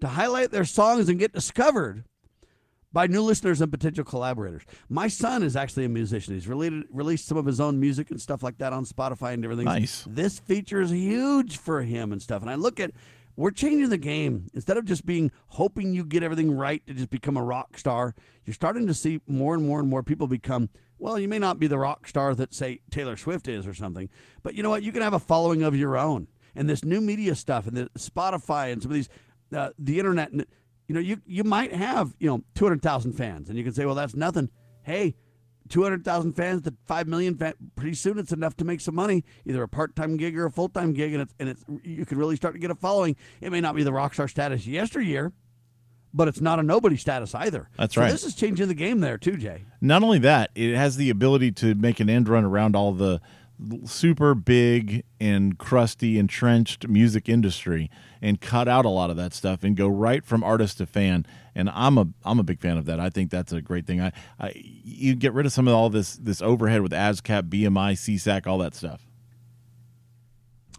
to 0.00 0.08
highlight 0.08 0.50
their 0.50 0.64
songs 0.64 1.08
and 1.08 1.18
get 1.18 1.32
discovered 1.32 2.04
by 2.96 3.06
new 3.06 3.20
listeners 3.20 3.60
and 3.60 3.70
potential 3.70 4.04
collaborators. 4.04 4.62
My 4.88 5.06
son 5.06 5.42
is 5.42 5.54
actually 5.54 5.84
a 5.84 5.88
musician. 5.90 6.32
He's 6.32 6.48
related, 6.48 6.84
released 6.90 7.26
some 7.26 7.36
of 7.36 7.44
his 7.44 7.60
own 7.60 7.78
music 7.78 8.10
and 8.10 8.18
stuff 8.18 8.42
like 8.42 8.56
that 8.56 8.72
on 8.72 8.86
Spotify 8.86 9.34
and 9.34 9.44
everything. 9.44 9.66
Nice. 9.66 10.06
This 10.08 10.38
feature 10.38 10.80
is 10.80 10.92
huge 10.92 11.58
for 11.58 11.82
him 11.82 12.10
and 12.10 12.22
stuff. 12.22 12.40
And 12.40 12.50
I 12.50 12.54
look 12.54 12.80
at 12.80 12.92
we're 13.36 13.50
changing 13.50 13.90
the 13.90 13.98
game. 13.98 14.48
Instead 14.54 14.78
of 14.78 14.86
just 14.86 15.04
being 15.04 15.30
hoping 15.48 15.92
you 15.92 16.06
get 16.06 16.22
everything 16.22 16.56
right 16.56 16.86
to 16.86 16.94
just 16.94 17.10
become 17.10 17.36
a 17.36 17.42
rock 17.42 17.76
star, 17.76 18.14
you're 18.46 18.54
starting 18.54 18.86
to 18.86 18.94
see 18.94 19.20
more 19.26 19.52
and 19.52 19.66
more 19.66 19.78
and 19.78 19.90
more 19.90 20.02
people 20.02 20.26
become 20.26 20.70
well, 20.98 21.18
you 21.18 21.28
may 21.28 21.38
not 21.38 21.58
be 21.58 21.66
the 21.66 21.76
rock 21.76 22.08
star 22.08 22.34
that, 22.34 22.54
say, 22.54 22.80
Taylor 22.90 23.18
Swift 23.18 23.46
is 23.46 23.66
or 23.66 23.74
something, 23.74 24.08
but 24.42 24.54
you 24.54 24.62
know 24.62 24.70
what? 24.70 24.82
You 24.82 24.92
can 24.92 25.02
have 25.02 25.12
a 25.12 25.18
following 25.18 25.62
of 25.62 25.76
your 25.76 25.98
own. 25.98 26.28
And 26.54 26.66
this 26.66 26.82
new 26.82 27.02
media 27.02 27.34
stuff 27.34 27.66
and 27.66 27.76
the 27.76 27.90
Spotify 27.98 28.72
and 28.72 28.80
some 28.80 28.90
of 28.90 28.94
these, 28.94 29.10
uh, 29.54 29.72
the 29.78 29.98
internet, 29.98 30.32
you 30.88 30.94
know, 30.94 31.00
you, 31.00 31.20
you 31.26 31.44
might 31.44 31.72
have, 31.72 32.14
you 32.18 32.28
know, 32.28 32.42
200,000 32.54 33.12
fans. 33.12 33.48
And 33.48 33.58
you 33.58 33.64
can 33.64 33.72
say, 33.72 33.84
well, 33.84 33.94
that's 33.94 34.14
nothing. 34.14 34.50
Hey, 34.82 35.16
200,000 35.68 36.32
fans 36.34 36.62
to 36.62 36.74
5 36.86 37.08
million 37.08 37.36
fans, 37.36 37.56
pretty 37.74 37.94
soon 37.94 38.18
it's 38.18 38.32
enough 38.32 38.56
to 38.58 38.64
make 38.64 38.80
some 38.80 38.94
money, 38.94 39.24
either 39.44 39.62
a 39.62 39.68
part-time 39.68 40.16
gig 40.16 40.38
or 40.38 40.46
a 40.46 40.50
full-time 40.50 40.92
gig. 40.92 41.12
And 41.12 41.22
it's, 41.22 41.34
and 41.40 41.48
it's, 41.48 41.64
you 41.82 42.06
can 42.06 42.18
really 42.18 42.36
start 42.36 42.54
to 42.54 42.60
get 42.60 42.70
a 42.70 42.74
following. 42.74 43.16
It 43.40 43.50
may 43.50 43.60
not 43.60 43.74
be 43.74 43.82
the 43.82 43.92
rock 43.92 44.14
star 44.14 44.28
status 44.28 44.66
yesteryear, 44.66 45.32
but 46.14 46.28
it's 46.28 46.40
not 46.40 46.60
a 46.60 46.62
nobody 46.62 46.96
status 46.96 47.34
either. 47.34 47.68
That's 47.76 47.94
so 47.94 48.02
right. 48.02 48.10
This 48.10 48.24
is 48.24 48.34
changing 48.34 48.68
the 48.68 48.74
game 48.74 49.00
there 49.00 49.18
too, 49.18 49.36
Jay. 49.36 49.64
Not 49.80 50.02
only 50.02 50.18
that, 50.20 50.50
it 50.54 50.74
has 50.76 50.96
the 50.96 51.10
ability 51.10 51.52
to 51.52 51.74
make 51.74 51.98
an 52.00 52.08
end 52.08 52.28
run 52.28 52.44
around 52.44 52.76
all 52.76 52.92
the 52.92 53.20
super 53.84 54.34
big 54.34 55.04
and 55.18 55.58
crusty 55.58 56.18
entrenched 56.18 56.88
music 56.88 57.28
industry 57.28 57.90
and 58.22 58.40
cut 58.40 58.68
out 58.68 58.84
a 58.84 58.88
lot 58.88 59.10
of 59.10 59.16
that 59.16 59.34
stuff 59.34 59.62
and 59.62 59.76
go 59.76 59.88
right 59.88 60.24
from 60.24 60.42
artist 60.42 60.78
to 60.78 60.86
fan. 60.86 61.26
And 61.54 61.70
i'm 61.70 61.98
a 61.98 62.08
i'm 62.24 62.38
a 62.38 62.42
big 62.42 62.60
fan 62.60 62.76
of 62.76 62.86
that. 62.86 63.00
I 63.00 63.10
think 63.10 63.30
that's 63.30 63.52
a 63.52 63.60
great 63.60 63.86
thing. 63.86 64.00
I, 64.00 64.12
I 64.38 64.52
you 64.54 65.14
get 65.14 65.32
rid 65.32 65.46
of 65.46 65.52
some 65.52 65.68
of 65.68 65.74
all 65.74 65.90
this 65.90 66.16
this 66.16 66.42
overhead 66.42 66.82
with 66.82 66.92
ascap 66.92 67.48
bmi 67.48 67.92
SESAC 67.92 68.46
all 68.46 68.58
that 68.58 68.74
stuff. 68.74 69.06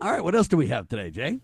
All 0.02 0.12
right 0.12 0.24
what 0.24 0.36
else 0.36 0.48
do 0.48 0.58
we 0.58 0.68
have 0.68 0.88
today 0.88 1.10
jay? 1.10 1.40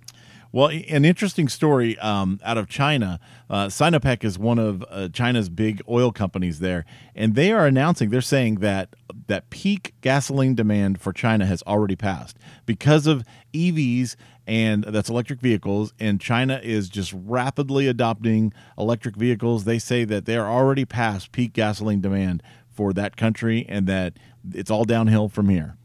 Well, 0.54 0.68
an 0.68 1.04
interesting 1.04 1.50
story 1.50 1.98
um, 1.98 2.40
out 2.44 2.60
of 2.60 2.70
China. 2.70 3.20
Uh, 3.50 3.66
Sinopec 3.66 4.24
is 4.24 4.38
one 4.38 4.60
of 4.60 4.86
uh, 4.88 5.10
China's 5.10 5.50
big 5.50 5.82
oil 5.90 6.12
companies 6.12 6.60
there, 6.60 6.86
and 7.16 7.34
they 7.34 7.52
are 7.52 7.66
announcing 7.66 8.12
they're 8.12 8.22
saying 8.22 8.60
that 8.60 8.96
that 9.26 9.50
peak 9.50 9.96
gasoline 10.02 10.54
demand 10.54 11.02
for 11.02 11.12
China 11.12 11.48
has 11.48 11.64
already 11.64 11.96
passed 11.96 12.38
because 12.68 13.08
of 13.08 13.24
EVs 13.52 14.16
and 14.46 14.84
that's 14.84 15.10
electric 15.10 15.40
vehicles. 15.40 15.94
And 16.00 16.20
China 16.20 16.60
is 16.62 16.90
just 16.90 17.14
rapidly 17.16 17.88
adopting 17.88 18.54
electric 18.78 19.16
vehicles. 19.16 19.64
They 19.64 19.80
say 19.80 20.04
that 20.06 20.26
they're 20.26 20.48
already 20.48 20.86
past 20.86 21.32
peak 21.32 21.54
gasoline 21.54 22.02
demand 22.02 22.44
for 22.70 22.92
that 22.94 23.16
country, 23.16 23.66
and 23.70 23.88
that 23.88 24.14
it's 24.52 24.72
all 24.72 24.84
downhill 24.84 25.30
from 25.30 25.50
here. 25.50 25.78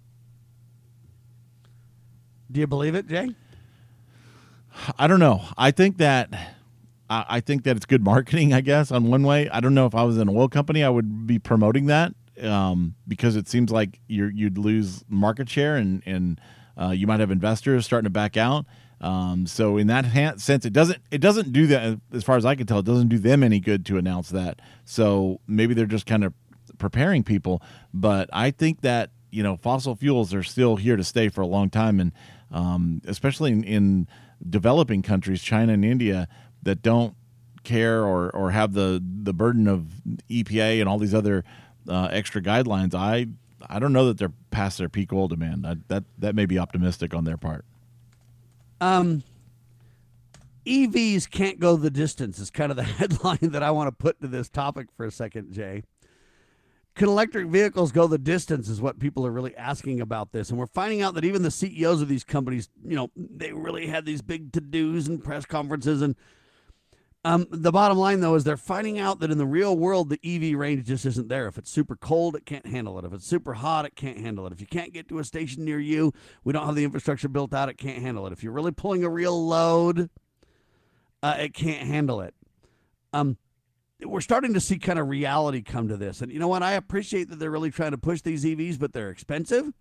Do 2.50 2.60
you 2.60 2.66
believe 2.66 2.94
it, 2.94 3.06
Jay? 3.06 3.34
I 4.98 5.06
don't 5.06 5.20
know. 5.20 5.42
I 5.56 5.70
think 5.70 5.98
that 5.98 6.32
I, 7.10 7.24
I 7.28 7.40
think 7.40 7.64
that 7.64 7.76
it's 7.76 7.86
good 7.86 8.02
marketing. 8.02 8.52
I 8.52 8.60
guess 8.60 8.90
on 8.90 9.10
one 9.10 9.22
way. 9.22 9.48
I 9.50 9.60
don't 9.60 9.74
know 9.74 9.86
if 9.86 9.94
I 9.94 10.02
was 10.04 10.18
an 10.18 10.28
oil 10.28 10.48
company, 10.48 10.82
I 10.82 10.88
would 10.88 11.26
be 11.26 11.38
promoting 11.38 11.86
that 11.86 12.14
um, 12.42 12.94
because 13.06 13.36
it 13.36 13.48
seems 13.48 13.70
like 13.70 14.00
you 14.08 14.26
you'd 14.26 14.58
lose 14.58 15.04
market 15.08 15.48
share 15.48 15.76
and 15.76 16.02
and 16.06 16.40
uh, 16.80 16.90
you 16.90 17.06
might 17.06 17.20
have 17.20 17.30
investors 17.30 17.84
starting 17.84 18.04
to 18.04 18.10
back 18.10 18.36
out. 18.36 18.66
Um, 19.00 19.46
so 19.46 19.76
in 19.76 19.86
that 19.88 20.06
ha- 20.06 20.36
sense, 20.36 20.64
it 20.64 20.72
doesn't 20.72 21.00
it 21.10 21.20
doesn't 21.20 21.52
do 21.52 21.66
that 21.68 22.00
as 22.12 22.24
far 22.24 22.36
as 22.36 22.44
I 22.44 22.54
can 22.54 22.66
tell. 22.66 22.80
It 22.80 22.86
doesn't 22.86 23.08
do 23.08 23.18
them 23.18 23.42
any 23.42 23.60
good 23.60 23.86
to 23.86 23.96
announce 23.96 24.30
that. 24.30 24.60
So 24.84 25.40
maybe 25.46 25.74
they're 25.74 25.86
just 25.86 26.06
kind 26.06 26.24
of 26.24 26.34
preparing 26.78 27.22
people. 27.22 27.62
But 27.94 28.28
I 28.32 28.50
think 28.50 28.80
that 28.80 29.10
you 29.30 29.42
know 29.42 29.56
fossil 29.56 29.94
fuels 29.94 30.34
are 30.34 30.42
still 30.42 30.76
here 30.76 30.96
to 30.96 31.04
stay 31.04 31.28
for 31.28 31.42
a 31.42 31.46
long 31.46 31.70
time, 31.70 32.00
and 32.00 32.12
um, 32.50 33.02
especially 33.06 33.52
in, 33.52 33.64
in 33.64 34.08
developing 34.48 35.02
countries, 35.02 35.42
China 35.42 35.74
and 35.74 35.84
India, 35.84 36.26
that 36.62 36.82
don't 36.82 37.14
care 37.62 38.04
or 38.04 38.34
or 38.34 38.50
have 38.50 38.72
the 38.72 39.02
the 39.04 39.34
burden 39.34 39.68
of 39.68 39.86
EPA 40.28 40.80
and 40.80 40.88
all 40.88 40.98
these 40.98 41.14
other 41.14 41.44
uh, 41.88 42.08
extra 42.10 42.42
guidelines. 42.42 42.94
I 42.94 43.26
I 43.66 43.78
don't 43.78 43.92
know 43.92 44.06
that 44.06 44.18
they're 44.18 44.32
past 44.50 44.78
their 44.78 44.88
peak 44.88 45.12
oil 45.12 45.28
demand. 45.28 45.66
I, 45.66 45.76
that 45.88 46.04
that 46.18 46.34
may 46.34 46.46
be 46.46 46.58
optimistic 46.58 47.14
on 47.14 47.24
their 47.24 47.36
part. 47.36 47.64
Um, 48.80 49.24
EVs 50.66 51.30
can't 51.30 51.58
go 51.58 51.76
the 51.76 51.90
distance 51.90 52.38
is 52.38 52.50
kind 52.50 52.70
of 52.70 52.76
the 52.76 52.82
headline 52.84 53.38
that 53.42 53.62
I 53.62 53.70
want 53.70 53.88
to 53.88 53.92
put 53.92 54.20
to 54.20 54.28
this 54.28 54.48
topic 54.48 54.88
for 54.96 55.06
a 55.06 55.10
second, 55.10 55.52
Jay. 55.52 55.82
Can 56.94 57.08
electric 57.08 57.46
vehicles 57.46 57.92
go 57.92 58.08
the 58.08 58.18
distance 58.18 58.68
is 58.68 58.80
what 58.80 58.98
people 58.98 59.24
are 59.24 59.30
really 59.30 59.56
asking 59.56 60.00
about 60.00 60.32
this. 60.32 60.50
And 60.50 60.58
we're 60.58 60.66
finding 60.66 61.00
out 61.00 61.14
that 61.14 61.24
even 61.24 61.42
the 61.42 61.50
CEOs 61.50 62.02
of 62.02 62.08
these 62.08 62.24
companies, 62.24 62.68
you 62.84 62.96
know, 62.96 63.10
they 63.14 63.52
really 63.52 63.86
had 63.86 64.04
these 64.04 64.20
big 64.20 64.52
to-dos 64.52 65.06
and 65.06 65.22
press 65.22 65.46
conferences 65.46 66.02
and 66.02 66.16
um, 67.28 67.46
the 67.50 67.70
bottom 67.70 67.98
line, 67.98 68.20
though, 68.20 68.36
is 68.36 68.44
they're 68.44 68.56
finding 68.56 68.98
out 68.98 69.20
that 69.20 69.30
in 69.30 69.36
the 69.36 69.44
real 69.44 69.76
world, 69.76 70.08
the 70.08 70.18
EV 70.24 70.58
range 70.58 70.86
just 70.86 71.04
isn't 71.04 71.28
there. 71.28 71.46
If 71.46 71.58
it's 71.58 71.70
super 71.70 71.94
cold, 71.94 72.34
it 72.34 72.46
can't 72.46 72.66
handle 72.66 72.98
it. 72.98 73.04
If 73.04 73.12
it's 73.12 73.26
super 73.26 73.52
hot, 73.52 73.84
it 73.84 73.94
can't 73.94 74.16
handle 74.16 74.46
it. 74.46 74.52
If 74.54 74.62
you 74.62 74.66
can't 74.66 74.94
get 74.94 75.10
to 75.10 75.18
a 75.18 75.24
station 75.24 75.62
near 75.62 75.78
you, 75.78 76.14
we 76.42 76.54
don't 76.54 76.64
have 76.64 76.74
the 76.74 76.84
infrastructure 76.84 77.28
built 77.28 77.52
out, 77.52 77.68
it 77.68 77.76
can't 77.76 77.98
handle 77.98 78.26
it. 78.26 78.32
If 78.32 78.42
you're 78.42 78.54
really 78.54 78.72
pulling 78.72 79.04
a 79.04 79.10
real 79.10 79.46
load, 79.46 80.08
uh, 81.22 81.36
it 81.38 81.52
can't 81.52 81.86
handle 81.86 82.22
it. 82.22 82.34
Um, 83.12 83.36
we're 84.02 84.22
starting 84.22 84.54
to 84.54 84.60
see 84.60 84.78
kind 84.78 84.98
of 84.98 85.08
reality 85.08 85.60
come 85.60 85.86
to 85.88 85.98
this. 85.98 86.22
And 86.22 86.32
you 86.32 86.38
know 86.38 86.48
what? 86.48 86.62
I 86.62 86.72
appreciate 86.72 87.28
that 87.28 87.38
they're 87.38 87.50
really 87.50 87.70
trying 87.70 87.90
to 87.90 87.98
push 87.98 88.22
these 88.22 88.42
EVs, 88.42 88.78
but 88.78 88.94
they're 88.94 89.10
expensive 89.10 89.74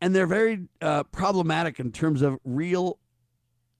and 0.00 0.12
they're 0.12 0.26
very 0.26 0.66
uh, 0.80 1.04
problematic 1.04 1.78
in 1.78 1.92
terms 1.92 2.20
of 2.20 2.40
real 2.44 2.98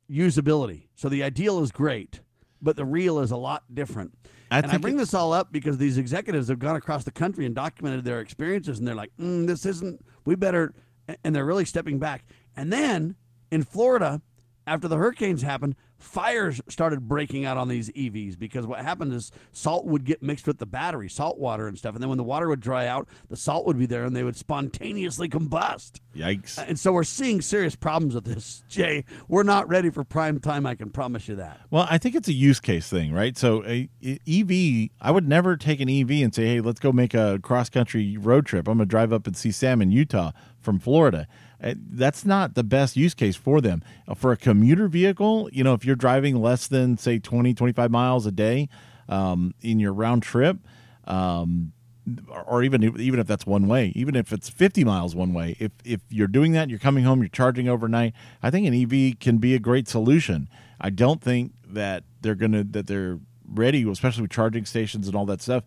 usability. 0.09 0.87
So 0.95 1.09
the 1.09 1.25
ideal 1.25 1.61
is 1.61 1.73
great 1.73 2.21
but 2.63 2.77
the 2.77 2.85
real 2.85 3.19
is 3.19 3.31
a 3.31 3.37
lot 3.37 3.65
different. 3.75 4.17
I 4.51 4.59
and 4.59 4.71
I 4.71 4.79
bring 4.79 4.97
this 4.97 5.15
all 5.15 5.33
up 5.33 5.51
because 5.53 5.79
these 5.79 5.99
executives 5.99 6.49
have 6.49 6.59
gone 6.59 6.77
across 6.77 7.05
the 7.05 7.11
country 7.11 7.47
and 7.47 7.55
documented 7.55 8.05
their 8.05 8.21
experiences, 8.21 8.79
and 8.79 8.87
they're 8.87 8.95
like, 8.95 9.11
mm, 9.19 9.47
"This 9.47 9.67
isn't. 9.67 10.05
We 10.25 10.37
better," 10.37 10.75
and 11.25 11.35
they're 11.35 11.45
really 11.45 11.65
stepping 11.65 11.99
back. 11.99 12.25
And 12.57 12.73
then 12.73 13.17
in 13.51 13.63
Florida, 13.65 14.23
after 14.67 14.89
the 14.89 14.97
hurricanes 14.97 15.43
happened, 15.43 15.75
fires 16.03 16.61
started 16.69 17.09
breaking 17.09 17.45
out 17.45 17.57
on 17.57 17.69
these 17.69 17.91
EVs 17.91 18.39
because 18.39 18.67
what 18.67 18.81
happened 18.81 19.13
is 19.13 19.31
salt 19.53 19.87
would 19.87 20.05
get 20.05 20.23
mixed 20.23 20.47
with 20.47 20.59
the 20.59 20.67
battery, 20.67 21.09
salt 21.09 21.39
water 21.39 21.69
and 21.69 21.79
stuff. 21.79 21.95
And 21.95 22.03
then 22.03 22.09
when 22.09 22.19
the 22.19 22.25
water 22.25 22.49
would 22.49 22.61
dry 22.61 22.87
out, 22.87 23.09
the 23.29 23.37
salt 23.37 23.67
would 23.67 23.79
be 23.79 23.87
there 23.87 24.05
and 24.05 24.15
they 24.15 24.23
would 24.23 24.37
spontaneously 24.37 25.29
combust. 25.29 26.01
Yikes. 26.17 26.59
And 26.59 26.79
so 26.79 26.93
we're 26.93 27.05
seeing 27.05 27.41
serious 27.41 27.77
problems 27.77 28.15
with 28.15 28.25
this, 28.25 28.65
Jay. 28.69 29.05
We're 29.29 29.43
not 29.43 29.69
ready 29.69 29.91
for 29.91 30.05
prime 30.05 30.41
time, 30.41 30.67
I 30.67 30.75
can 30.75 30.91
promise 30.91 31.29
you 31.29 31.37
that. 31.37 31.61
Well, 31.71 31.87
I 31.89 31.99
think 31.99 32.15
it's 32.15 32.29
a 32.29 32.33
use 32.33 32.61
case 32.61 32.89
thing, 32.89 33.13
right? 33.13 33.37
So, 33.39 33.65
a, 33.65 33.89
a 34.05 34.19
EV, 34.29 34.91
I 35.01 35.11
would 35.11 35.29
never 35.29 35.57
take 35.57 35.81
an 35.81 35.89
EV 35.89 36.11
and 36.23 36.35
say, 36.35 36.47
hey, 36.47 36.61
let's 36.61 36.81
go 36.81 36.93
make 36.93 37.15
a 37.15 37.39
cross 37.43 37.69
country 37.69 38.17
road 38.17 38.47
trip. 38.47 38.69
I'm 38.69 38.79
going 38.79 38.89
to 38.89 38.91
drive 38.91 39.13
up 39.13 39.27
and 39.27 39.37
see 39.37 39.51
Sam 39.51 39.81
in 39.81 39.91
Utah 39.91 40.33
from 40.63 40.79
Florida. 40.79 41.27
Uh, 41.63 41.75
that's 41.77 42.25
not 42.25 42.55
the 42.55 42.65
best 42.65 42.97
use 42.97 43.15
case 43.15 43.37
for 43.37 43.61
them. 43.61 43.83
Uh, 44.09 44.15
for 44.15 44.33
a 44.33 44.37
commuter 44.37 44.89
vehicle, 44.89 45.49
you 45.53 45.63
know, 45.63 45.75
if 45.75 45.85
you're 45.85 45.97
driving 45.97 46.41
less 46.41 46.67
than, 46.67 46.97
say, 46.97 47.19
20, 47.19 47.55
25 47.55 47.91
miles 47.91 48.27
a 48.27 48.33
day 48.33 48.69
um, 49.09 49.55
in 49.61 49.79
your 49.79 49.93
round 49.93 50.23
trip, 50.23 50.59
um, 51.05 51.73
or 52.47 52.65
even 52.65 52.83
even 53.01 53.21
if 53.21 53.29
that's 53.29 53.47
one 53.47 53.69
way, 53.69 53.93
even 53.95 54.17
if 54.17 54.33
it's 54.33 54.49
50 54.49 54.83
miles 54.83 55.15
one 55.15 55.33
way, 55.33 55.57
if 55.61 55.71
if 55.85 56.01
you're 56.09 56.27
doing 56.27 56.51
that, 56.53 56.69
you're 56.69 56.81
coming 56.81 57.05
home, 57.05 57.21
you're 57.21 57.29
charging 57.29 57.69
overnight. 57.69 58.13
I 58.43 58.51
think 58.51 58.67
an 58.67 58.75
EV 58.75 59.21
can 59.21 59.39
be 59.39 59.55
a 59.55 59.61
great 59.61 59.87
solution. 59.87 60.49
I 60.81 60.91
don't 60.91 61.21
think 61.21 61.53
that 61.65 62.03
they're 62.21 62.35
gonna 62.35 62.65
that 62.65 62.89
they're 62.89 63.21
ready, 63.47 63.89
especially 63.89 64.23
with 64.23 64.33
charging 64.33 64.65
stations 64.65 65.07
and 65.07 65.15
all 65.15 65.27
that 65.27 65.41
stuff 65.41 65.63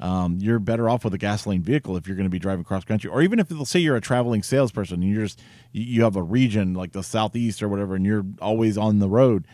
um, 0.00 0.38
you're 0.40 0.58
better 0.58 0.88
off 0.88 1.04
with 1.04 1.14
a 1.14 1.18
gasoline 1.18 1.62
vehicle 1.62 1.96
if 1.96 2.06
you're 2.06 2.16
going 2.16 2.24
to 2.24 2.30
be 2.30 2.38
driving 2.38 2.64
cross 2.64 2.84
country, 2.84 3.10
or 3.10 3.22
even 3.22 3.38
if 3.38 3.50
let's 3.50 3.70
say 3.70 3.80
you're 3.80 3.96
a 3.96 4.00
traveling 4.00 4.42
salesperson 4.42 5.02
and 5.02 5.12
you're 5.12 5.24
just 5.24 5.40
you 5.72 6.02
have 6.04 6.16
a 6.16 6.22
region 6.22 6.74
like 6.74 6.92
the 6.92 7.02
southeast 7.02 7.62
or 7.62 7.68
whatever, 7.68 7.94
and 7.94 8.06
you're 8.06 8.24
always 8.40 8.78
on 8.78 8.98
the 8.98 9.08
road. 9.08 9.46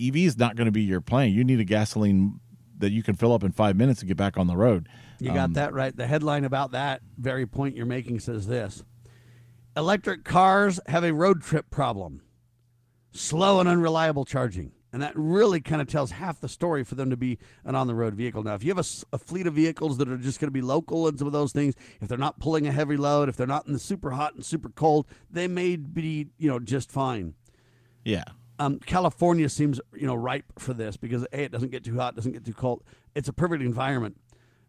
EV 0.00 0.16
is 0.16 0.38
not 0.38 0.56
going 0.56 0.66
to 0.66 0.72
be 0.72 0.82
your 0.82 1.00
plan. 1.00 1.30
You 1.30 1.44
need 1.44 1.60
a 1.60 1.64
gasoline 1.64 2.40
that 2.78 2.90
you 2.90 3.02
can 3.02 3.14
fill 3.14 3.32
up 3.32 3.42
in 3.42 3.52
five 3.52 3.76
minutes 3.76 4.00
to 4.00 4.06
get 4.06 4.16
back 4.16 4.36
on 4.36 4.46
the 4.46 4.56
road. 4.56 4.88
You 5.18 5.32
got 5.32 5.46
um, 5.46 5.52
that 5.54 5.72
right. 5.72 5.94
The 5.96 6.06
headline 6.06 6.44
about 6.44 6.72
that 6.72 7.02
very 7.16 7.46
point 7.46 7.76
you're 7.76 7.86
making 7.86 8.20
says 8.20 8.46
this 8.46 8.82
Electric 9.76 10.24
cars 10.24 10.80
have 10.86 11.04
a 11.04 11.12
road 11.12 11.42
trip 11.42 11.70
problem, 11.70 12.22
slow 13.12 13.60
and 13.60 13.68
unreliable 13.68 14.24
charging. 14.24 14.72
And 14.92 15.02
that 15.02 15.12
really 15.14 15.60
kind 15.60 15.82
of 15.82 15.88
tells 15.88 16.12
half 16.12 16.40
the 16.40 16.48
story 16.48 16.82
for 16.82 16.94
them 16.94 17.10
to 17.10 17.16
be 17.16 17.38
an 17.64 17.74
on 17.74 17.86
the 17.86 17.94
road 17.94 18.14
vehicle. 18.14 18.42
Now, 18.42 18.54
if 18.54 18.64
you 18.64 18.74
have 18.74 18.78
a, 18.78 19.14
a 19.14 19.18
fleet 19.18 19.46
of 19.46 19.54
vehicles 19.54 19.98
that 19.98 20.08
are 20.08 20.16
just 20.16 20.40
going 20.40 20.48
to 20.48 20.52
be 20.52 20.62
local 20.62 21.06
and 21.06 21.18
some 21.18 21.26
of 21.26 21.32
those 21.32 21.52
things, 21.52 21.74
if 22.00 22.08
they're 22.08 22.16
not 22.16 22.40
pulling 22.40 22.66
a 22.66 22.72
heavy 22.72 22.96
load, 22.96 23.28
if 23.28 23.36
they're 23.36 23.46
not 23.46 23.66
in 23.66 23.74
the 23.74 23.78
super 23.78 24.12
hot 24.12 24.34
and 24.34 24.44
super 24.44 24.70
cold, 24.70 25.06
they 25.30 25.46
may 25.46 25.76
be, 25.76 26.28
you 26.38 26.48
know, 26.48 26.58
just 26.58 26.90
fine. 26.90 27.34
Yeah. 28.04 28.24
Um, 28.58 28.78
California 28.80 29.48
seems, 29.48 29.78
you 29.94 30.06
know, 30.06 30.14
ripe 30.14 30.46
for 30.58 30.72
this 30.72 30.96
because 30.96 31.24
A, 31.32 31.42
it 31.44 31.52
doesn't 31.52 31.70
get 31.70 31.84
too 31.84 31.96
hot, 31.96 32.16
doesn't 32.16 32.32
get 32.32 32.46
too 32.46 32.54
cold. 32.54 32.82
It's 33.14 33.28
a 33.28 33.32
perfect 33.32 33.62
environment 33.62 34.16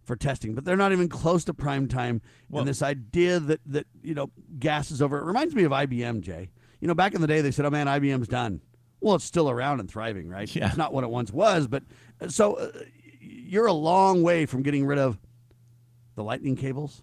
for 0.03 0.17
testing, 0.17 0.53
but 0.53 0.65
they're 0.65 0.75
not 0.75 0.91
even 0.91 1.07
close 1.07 1.45
to 1.45 1.53
prime 1.53 1.87
time. 1.87 2.21
Well, 2.49 2.61
and 2.61 2.67
this 2.67 2.81
idea 2.81 3.39
that, 3.39 3.61
that, 3.67 3.87
you 4.03 4.15
know, 4.15 4.31
gas 4.59 4.91
is 4.91 5.01
over, 5.01 5.17
it 5.17 5.23
reminds 5.23 5.55
me 5.55 5.63
of 5.63 5.71
IBM, 5.71 6.21
Jay. 6.21 6.49
You 6.81 6.87
know, 6.87 6.93
back 6.93 7.15
in 7.15 7.21
the 7.21 7.27
day, 7.27 7.41
they 7.41 7.51
said, 7.51 7.65
oh 7.65 7.69
man, 7.69 7.87
IBM's 7.87 8.27
done 8.27 8.61
well, 9.01 9.15
it's 9.15 9.25
still 9.25 9.49
around 9.49 9.79
and 9.79 9.89
thriving, 9.89 10.29
right? 10.29 10.53
Yeah. 10.53 10.67
It's 10.67 10.77
not 10.77 10.93
what 10.93 11.03
it 11.03 11.09
once 11.09 11.31
was, 11.31 11.67
but 11.67 11.83
uh, 12.21 12.27
so 12.29 12.55
uh, 12.55 12.71
you're 13.19 13.67
a 13.67 13.73
long 13.73 14.23
way 14.23 14.45
from 14.45 14.61
getting 14.61 14.85
rid 14.85 14.99
of 14.99 15.17
the 16.15 16.23
lightning 16.23 16.55
cables, 16.55 17.01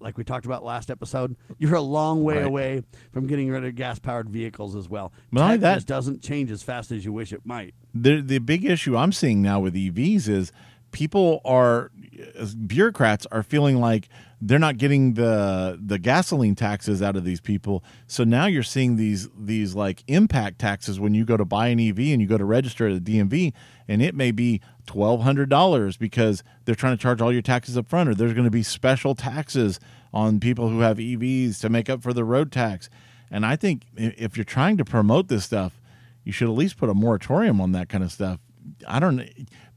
like 0.00 0.18
we 0.18 0.24
talked 0.24 0.46
about 0.46 0.64
last 0.64 0.90
episode. 0.90 1.36
You're 1.58 1.76
a 1.76 1.80
long 1.80 2.24
way 2.24 2.38
right. 2.38 2.46
away 2.46 2.82
from 3.12 3.26
getting 3.26 3.50
rid 3.50 3.64
of 3.64 3.74
gas 3.76 3.98
powered 3.98 4.28
vehicles 4.28 4.74
as 4.74 4.88
well. 4.88 5.12
But 5.30 5.60
that 5.60 5.86
doesn't 5.86 6.22
change 6.22 6.50
as 6.50 6.62
fast 6.62 6.90
as 6.90 7.04
you 7.04 7.12
wish 7.12 7.32
it 7.32 7.42
might. 7.44 7.74
The 7.94 8.20
the 8.20 8.38
big 8.38 8.64
issue 8.64 8.96
I'm 8.96 9.12
seeing 9.12 9.42
now 9.42 9.60
with 9.60 9.74
EVs 9.74 10.28
is 10.28 10.52
people 10.92 11.40
are 11.44 11.90
uh, 12.38 12.46
bureaucrats 12.66 13.26
are 13.32 13.42
feeling 13.42 13.80
like 13.80 14.08
they're 14.40 14.58
not 14.58 14.76
getting 14.78 15.14
the 15.14 15.78
the 15.84 15.98
gasoline 15.98 16.54
taxes 16.54 17.02
out 17.02 17.16
of 17.16 17.24
these 17.24 17.40
people. 17.40 17.82
So 18.06 18.24
now 18.24 18.46
you're 18.46 18.62
seeing 18.62 18.96
these 18.96 19.28
these 19.36 19.74
like 19.74 20.04
impact 20.06 20.58
taxes 20.58 21.00
when 21.00 21.14
you 21.14 21.24
go 21.24 21.36
to 21.36 21.44
buy 21.44 21.68
an 21.68 21.80
ev 21.80 21.98
and 21.98 22.20
you 22.20 22.26
go 22.26 22.38
to 22.38 22.44
register 22.44 22.88
at 22.88 23.04
the 23.04 23.18
dmv 23.18 23.52
and 23.88 24.02
it 24.02 24.14
may 24.14 24.30
be 24.30 24.60
$1200 24.86 25.98
because 25.98 26.42
they're 26.64 26.74
trying 26.74 26.96
to 26.96 27.02
charge 27.02 27.20
all 27.20 27.32
your 27.32 27.42
taxes 27.42 27.76
up 27.76 27.88
front 27.88 28.08
or 28.08 28.14
there's 28.14 28.32
going 28.32 28.44
to 28.44 28.50
be 28.50 28.62
special 28.62 29.14
taxes 29.14 29.78
on 30.12 30.40
people 30.40 30.68
who 30.68 30.80
have 30.80 30.98
evs 30.98 31.60
to 31.60 31.68
make 31.68 31.88
up 31.88 32.02
for 32.02 32.12
the 32.12 32.24
road 32.24 32.52
tax. 32.52 32.88
And 33.30 33.46
i 33.46 33.56
think 33.56 33.86
if 33.96 34.36
you're 34.36 34.44
trying 34.44 34.76
to 34.76 34.84
promote 34.84 35.28
this 35.28 35.44
stuff 35.44 35.80
you 36.24 36.32
should 36.32 36.48
at 36.48 36.54
least 36.54 36.76
put 36.76 36.88
a 36.88 36.94
moratorium 36.94 37.60
on 37.60 37.72
that 37.72 37.88
kind 37.88 38.04
of 38.04 38.12
stuff. 38.12 38.38
I 38.86 39.00
don't 39.00 39.28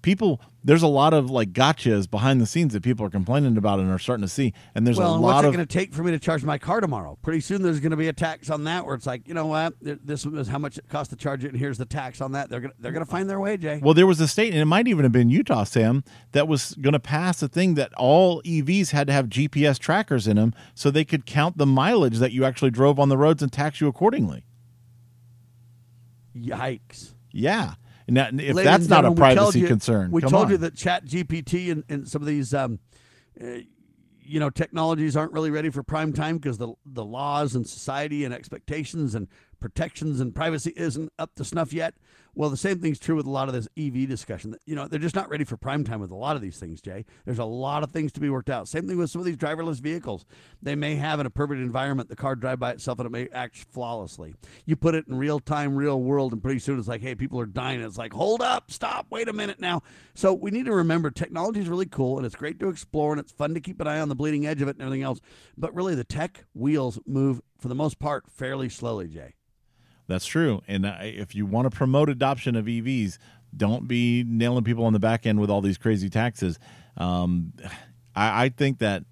people 0.02 0.42
there's 0.66 0.82
a 0.82 0.88
lot 0.88 1.14
of 1.14 1.30
like 1.30 1.54
gotchas 1.54 2.10
behind 2.10 2.42
the 2.42 2.48
scenes 2.48 2.74
that 2.74 2.82
people 2.82 3.06
are 3.06 3.10
complaining 3.10 3.56
about 3.56 3.80
and 3.80 3.92
are 3.92 4.00
starting 4.00 4.24
to 4.24 4.28
see. 4.28 4.52
And 4.74 4.86
there's 4.86 4.98
well, 4.98 5.12
a 5.12 5.14
and 5.14 5.22
lot 5.22 5.36
what's 5.36 5.48
of 5.48 5.54
it 5.54 5.58
going 5.58 5.68
to 5.68 5.74
take 5.74 5.94
for 5.94 6.04
me 6.04 6.12
to 6.12 6.18
charge 6.18 6.44
my 6.44 6.58
car 6.58 6.82
tomorrow? 6.82 7.20
Pretty 7.22 7.40
soon 7.40 7.62
there's 7.62 7.80
going 7.80 7.92
to 7.92 7.98
be 7.98 8.08
a 8.08 8.14
tax 8.14 8.50
on 8.50 8.64
that 8.64 8.84
where 8.84 8.96
it's 8.96 9.06
like, 9.06 9.28
you 9.28 9.36
know 9.36 9.46
what, 9.46 9.76
this 9.80 10.26
is 10.26 10.48
how 10.48 10.58
much 10.58 10.80
it 10.80 10.90
costs 10.90 11.12
to 11.12 11.16
charge 11.16 11.46
it, 11.46 11.50
and 11.50 11.60
here's 11.60 11.78
the 11.78 11.86
tax 11.86 12.20
on 12.20 12.32
that. 12.32 12.50
They're 12.50 12.62
going 12.62 12.72
to, 12.72 12.82
they're 12.82 12.92
going 12.92 13.06
to 13.06 13.10
find 13.10 13.30
their 13.30 13.40
way, 13.40 13.58
Jay. 13.58 13.80
Well, 13.82 13.94
there 13.94 14.08
was 14.08 14.20
a 14.20 14.28
state, 14.28 14.54
and 14.54 14.62
it 14.62 14.66
might 14.66 14.88
even 14.88 15.04
have 15.04 15.12
been 15.12 15.30
Utah, 15.30 15.66
Sam, 15.66 16.04
that 16.32 16.48
was 16.48 16.74
going 16.74 16.94
to 16.94 17.00
pass 17.00 17.44
a 17.44 17.48
thing 17.48 17.76
that 17.76 17.94
all 17.94 18.42
EVs 18.42 18.90
had 18.90 19.06
to 19.06 19.14
have 19.14 19.28
GPS 19.28 19.78
trackers 19.78 20.28
in 20.28 20.38
them 20.38 20.56
so 20.74 20.90
they 20.90 21.06
could 21.06 21.28
count 21.28 21.60
the 21.60 21.68
mileage 21.68 22.18
that 22.18 22.32
you 22.32 22.44
actually 22.44 22.72
drove 22.72 23.00
on 23.00 23.10
the 23.10 23.18
roads 23.20 23.44
and 23.44 23.54
tax 23.54 23.80
you 23.80 23.88
accordingly. 23.88 24.46
Yikes! 26.36 27.14
Yeah. 27.32 27.76
If 28.08 28.56
Ladies 28.56 28.64
that's 28.64 28.88
not 28.88 29.06
a 29.06 29.12
privacy 29.12 29.62
you, 29.62 29.68
concern, 29.68 30.12
we 30.12 30.22
told 30.22 30.46
on. 30.46 30.52
you 30.52 30.58
that 30.58 30.76
Chat 30.76 31.06
GPT 31.06 31.72
and, 31.72 31.84
and 31.90 32.08
some 32.08 32.22
of 32.22 32.28
these, 32.28 32.54
um, 32.54 32.80
uh, 33.42 33.58
you 34.22 34.40
know, 34.40 34.50
technologies 34.50 35.16
aren't 35.18 35.34
really 35.34 35.52
ready 35.52 35.70
for 35.70 35.82
prime 35.84 36.14
time 36.14 36.38
because 36.38 36.58
the 36.58 36.74
the 36.86 37.04
laws 37.04 37.56
and 37.56 37.68
society 37.68 38.24
and 38.24 38.34
expectations 38.34 39.16
and 39.16 39.28
protections 39.60 40.20
and 40.20 40.36
privacy 40.36 40.74
isn't 40.76 41.12
up 41.18 41.36
to 41.36 41.44
snuff 41.44 41.74
yet. 41.74 41.96
Well, 42.38 42.50
the 42.50 42.58
same 42.58 42.80
thing's 42.80 43.00
true 43.00 43.16
with 43.16 43.26
a 43.26 43.32
lot 43.32 43.48
of 43.48 43.54
this 43.54 43.70
EV 43.78 44.10
discussion. 44.10 44.58
You 44.66 44.76
know, 44.76 44.90
they're 44.90 45.00
just 45.00 45.16
not 45.16 45.30
ready 45.30 45.46
for 45.46 45.56
prime 45.56 45.86
time 45.86 46.02
with 46.02 46.12
a 46.12 46.16
lot 46.16 46.36
of 46.36 46.42
these 46.42 46.58
things, 46.58 46.82
Jay. 46.82 47.06
There's 47.24 47.40
a 47.40 47.46
lot 47.46 47.82
of 47.82 47.92
things 47.92 48.12
to 48.12 48.20
be 48.20 48.30
worked 48.30 48.50
out. 48.50 48.68
Same 48.68 48.88
thing 48.88 48.98
with 48.98 49.10
some 49.10 49.22
of 49.22 49.26
these 49.26 49.38
driverless 49.38 49.80
vehicles. 49.80 50.26
They 50.62 50.76
may 50.76 50.96
have 50.96 51.22
in 51.22 51.26
a 51.26 51.30
perfect 51.30 51.62
environment 51.62 52.10
the 52.10 52.16
car 52.18 52.36
drive 52.36 52.60
by 52.60 52.72
itself 52.72 53.00
and 53.00 53.06
it 53.06 53.12
may 53.12 53.30
act 53.30 53.56
flawlessly. 53.72 54.36
You 54.66 54.76
put 54.76 54.96
it 54.96 55.08
in 55.08 55.16
real 55.16 55.40
time, 55.40 55.76
real 55.76 56.02
world, 56.02 56.34
and 56.34 56.44
pretty 56.44 56.60
soon 56.60 56.78
it's 56.78 56.90
like, 56.90 57.02
hey, 57.02 57.16
people 57.16 57.40
are 57.40 57.46
dying. 57.46 57.80
It's 57.80 57.98
like, 57.98 58.12
hold 58.12 58.42
up, 58.42 58.70
stop, 58.70 59.08
wait 59.10 59.30
a 59.30 59.34
minute 59.34 59.62
now. 59.62 59.82
So 60.14 60.34
we 60.34 60.52
need 60.52 60.66
to 60.66 60.74
remember 60.74 61.12
technology 61.12 61.62
is 61.62 61.70
really 61.70 61.86
cool 61.86 62.18
and 62.18 62.26
it's 62.26 62.36
great 62.36 62.60
to 62.60 62.68
explore 62.68 63.14
and 63.14 63.20
it's 63.22 63.32
fun 63.32 63.54
to 63.54 63.62
keep 63.62 63.80
an 63.80 63.88
eye 63.88 64.02
on 64.02 64.10
the 64.10 64.16
bleeding 64.16 64.46
edge 64.46 64.62
of 64.62 64.68
it 64.68 64.76
and 64.76 64.82
everything 64.82 65.04
else. 65.04 65.22
But 65.58 65.74
really, 65.74 65.96
the 65.96 66.04
tech 66.04 66.44
wheels 66.54 67.00
move 67.06 67.42
for 67.58 67.70
the 67.70 67.76
most 67.76 67.98
part 67.98 68.30
fairly 68.30 68.68
slowly, 68.68 69.08
Jay. 69.08 69.36
That's 70.08 70.26
true. 70.26 70.62
And 70.68 70.86
if 70.86 71.34
you 71.34 71.46
want 71.46 71.70
to 71.70 71.76
promote 71.76 72.10
adoption 72.10 72.56
of 72.56 72.66
EVs, 72.66 73.18
don't 73.56 73.88
be 73.88 74.24
nailing 74.28 74.64
people 74.64 74.86
on 74.86 74.94
the 74.94 75.00
back 75.00 75.26
end 75.26 75.40
with 75.40 75.50
all 75.50 75.62
these 75.62 75.78
crazy 75.78 76.10
taxes. 76.10 76.60
Um, 76.98 77.54
I, 78.16 78.46
I, 78.46 78.50
think 78.50 78.80
that 78.80 79.04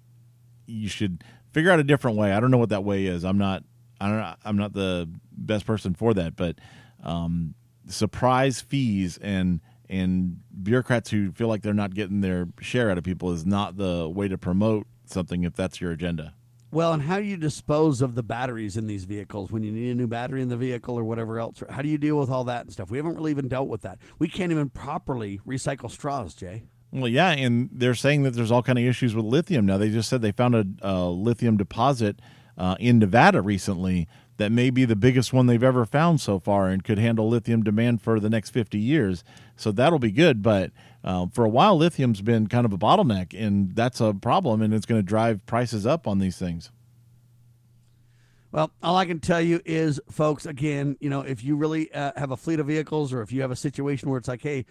you 0.66 0.88
should 0.88 1.24
figure 1.52 1.70
out 1.70 1.78
a 1.78 1.84
different 1.84 2.16
way. 2.16 2.32
I 2.32 2.40
don't 2.40 2.50
know 2.50 2.58
what 2.58 2.68
that 2.70 2.84
way 2.84 3.06
is. 3.06 3.24
I'm 3.24 3.38
not. 3.38 3.64
I 4.00 4.08
don't. 4.08 4.36
I'm 4.44 4.56
not 4.56 4.72
the 4.72 5.08
best 5.32 5.66
person 5.66 5.94
for 5.94 6.14
that. 6.14 6.36
But 6.36 6.56
um, 7.02 7.54
surprise 7.88 8.60
fees 8.60 9.18
and 9.18 9.60
and 9.88 10.40
bureaucrats 10.62 11.10
who 11.10 11.32
feel 11.32 11.48
like 11.48 11.62
they're 11.62 11.74
not 11.74 11.94
getting 11.94 12.20
their 12.20 12.48
share 12.60 12.90
out 12.90 12.98
of 12.98 13.04
people 13.04 13.32
is 13.32 13.44
not 13.44 13.76
the 13.76 14.08
way 14.08 14.28
to 14.28 14.38
promote 14.38 14.86
something 15.06 15.44
if 15.44 15.54
that's 15.54 15.80
your 15.80 15.92
agenda. 15.92 16.34
Well, 16.74 16.92
and 16.92 17.02
how 17.02 17.20
do 17.20 17.24
you 17.24 17.36
dispose 17.36 18.02
of 18.02 18.16
the 18.16 18.24
batteries 18.24 18.76
in 18.76 18.88
these 18.88 19.04
vehicles 19.04 19.52
when 19.52 19.62
you 19.62 19.70
need 19.70 19.92
a 19.92 19.94
new 19.94 20.08
battery 20.08 20.42
in 20.42 20.48
the 20.48 20.56
vehicle 20.56 20.98
or 20.98 21.04
whatever 21.04 21.38
else? 21.38 21.62
How 21.70 21.82
do 21.82 21.88
you 21.88 21.98
deal 21.98 22.18
with 22.18 22.28
all 22.28 22.42
that 22.44 22.62
and 22.62 22.72
stuff? 22.72 22.90
We 22.90 22.98
haven't 22.98 23.14
really 23.14 23.30
even 23.30 23.46
dealt 23.46 23.68
with 23.68 23.82
that. 23.82 24.00
We 24.18 24.26
can't 24.26 24.50
even 24.50 24.70
properly 24.70 25.40
recycle 25.46 25.88
straws, 25.88 26.34
Jay. 26.34 26.64
Well, 26.90 27.06
yeah, 27.06 27.30
and 27.30 27.70
they're 27.70 27.94
saying 27.94 28.24
that 28.24 28.32
there's 28.32 28.50
all 28.50 28.64
kind 28.64 28.76
of 28.76 28.84
issues 28.84 29.14
with 29.14 29.24
lithium 29.24 29.66
now. 29.66 29.78
They 29.78 29.88
just 29.88 30.08
said 30.08 30.20
they 30.20 30.32
found 30.32 30.56
a, 30.56 30.66
a 30.82 31.08
lithium 31.08 31.56
deposit 31.56 32.18
uh, 32.58 32.74
in 32.80 32.98
Nevada 32.98 33.40
recently 33.40 34.08
that 34.36 34.50
may 34.50 34.70
be 34.70 34.84
the 34.84 34.96
biggest 34.96 35.32
one 35.32 35.46
they've 35.46 35.62
ever 35.62 35.84
found 35.84 36.20
so 36.20 36.38
far 36.38 36.68
and 36.68 36.82
could 36.82 36.98
handle 36.98 37.28
lithium 37.28 37.62
demand 37.62 38.02
for 38.02 38.18
the 38.18 38.30
next 38.30 38.50
50 38.50 38.78
years. 38.78 39.22
So 39.56 39.70
that'll 39.70 39.98
be 39.98 40.10
good. 40.10 40.42
But 40.42 40.72
uh, 41.04 41.26
for 41.32 41.44
a 41.44 41.48
while, 41.48 41.76
lithium's 41.76 42.20
been 42.20 42.48
kind 42.48 42.64
of 42.64 42.72
a 42.72 42.78
bottleneck, 42.78 43.38
and 43.38 43.74
that's 43.76 44.00
a 44.00 44.12
problem, 44.14 44.62
and 44.62 44.74
it's 44.74 44.86
going 44.86 45.00
to 45.00 45.06
drive 45.06 45.44
prices 45.46 45.86
up 45.86 46.06
on 46.06 46.18
these 46.18 46.38
things. 46.38 46.70
Well, 48.50 48.70
all 48.82 48.96
I 48.96 49.04
can 49.04 49.18
tell 49.18 49.40
you 49.40 49.60
is, 49.64 50.00
folks, 50.10 50.46
again, 50.46 50.96
you 51.00 51.10
know, 51.10 51.22
if 51.22 51.42
you 51.42 51.56
really 51.56 51.92
uh, 51.92 52.12
have 52.16 52.30
a 52.30 52.36
fleet 52.36 52.60
of 52.60 52.68
vehicles 52.68 53.12
or 53.12 53.20
if 53.20 53.32
you 53.32 53.42
have 53.42 53.50
a 53.50 53.56
situation 53.56 54.08
where 54.08 54.18
it's 54.18 54.28
like, 54.28 54.42
hey, 54.42 54.64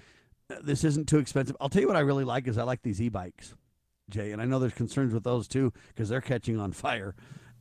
uh, 0.50 0.56
this 0.64 0.86
isn't 0.86 1.10
too 1.10 1.18
expensive, 1.18 1.58
I'll 1.60 1.68
tell 1.68 1.82
you 1.82 1.88
what 1.88 1.98
I 1.98 2.02
really 2.02 2.24
like 2.24 2.48
is 2.48 2.58
I 2.58 2.64
like 2.64 2.82
these 2.82 3.02
e 3.02 3.10
bikes, 3.10 3.54
Jay. 4.10 4.32
And 4.32 4.42
I 4.42 4.46
know 4.46 4.60
there's 4.60 4.74
concerns 4.74 5.14
with 5.14 5.26
those 5.26 5.50
too 5.50 5.74
because 5.90 6.08
they're 6.08 6.22
catching 6.22 6.58
on 6.58 6.72
fire. 6.72 7.14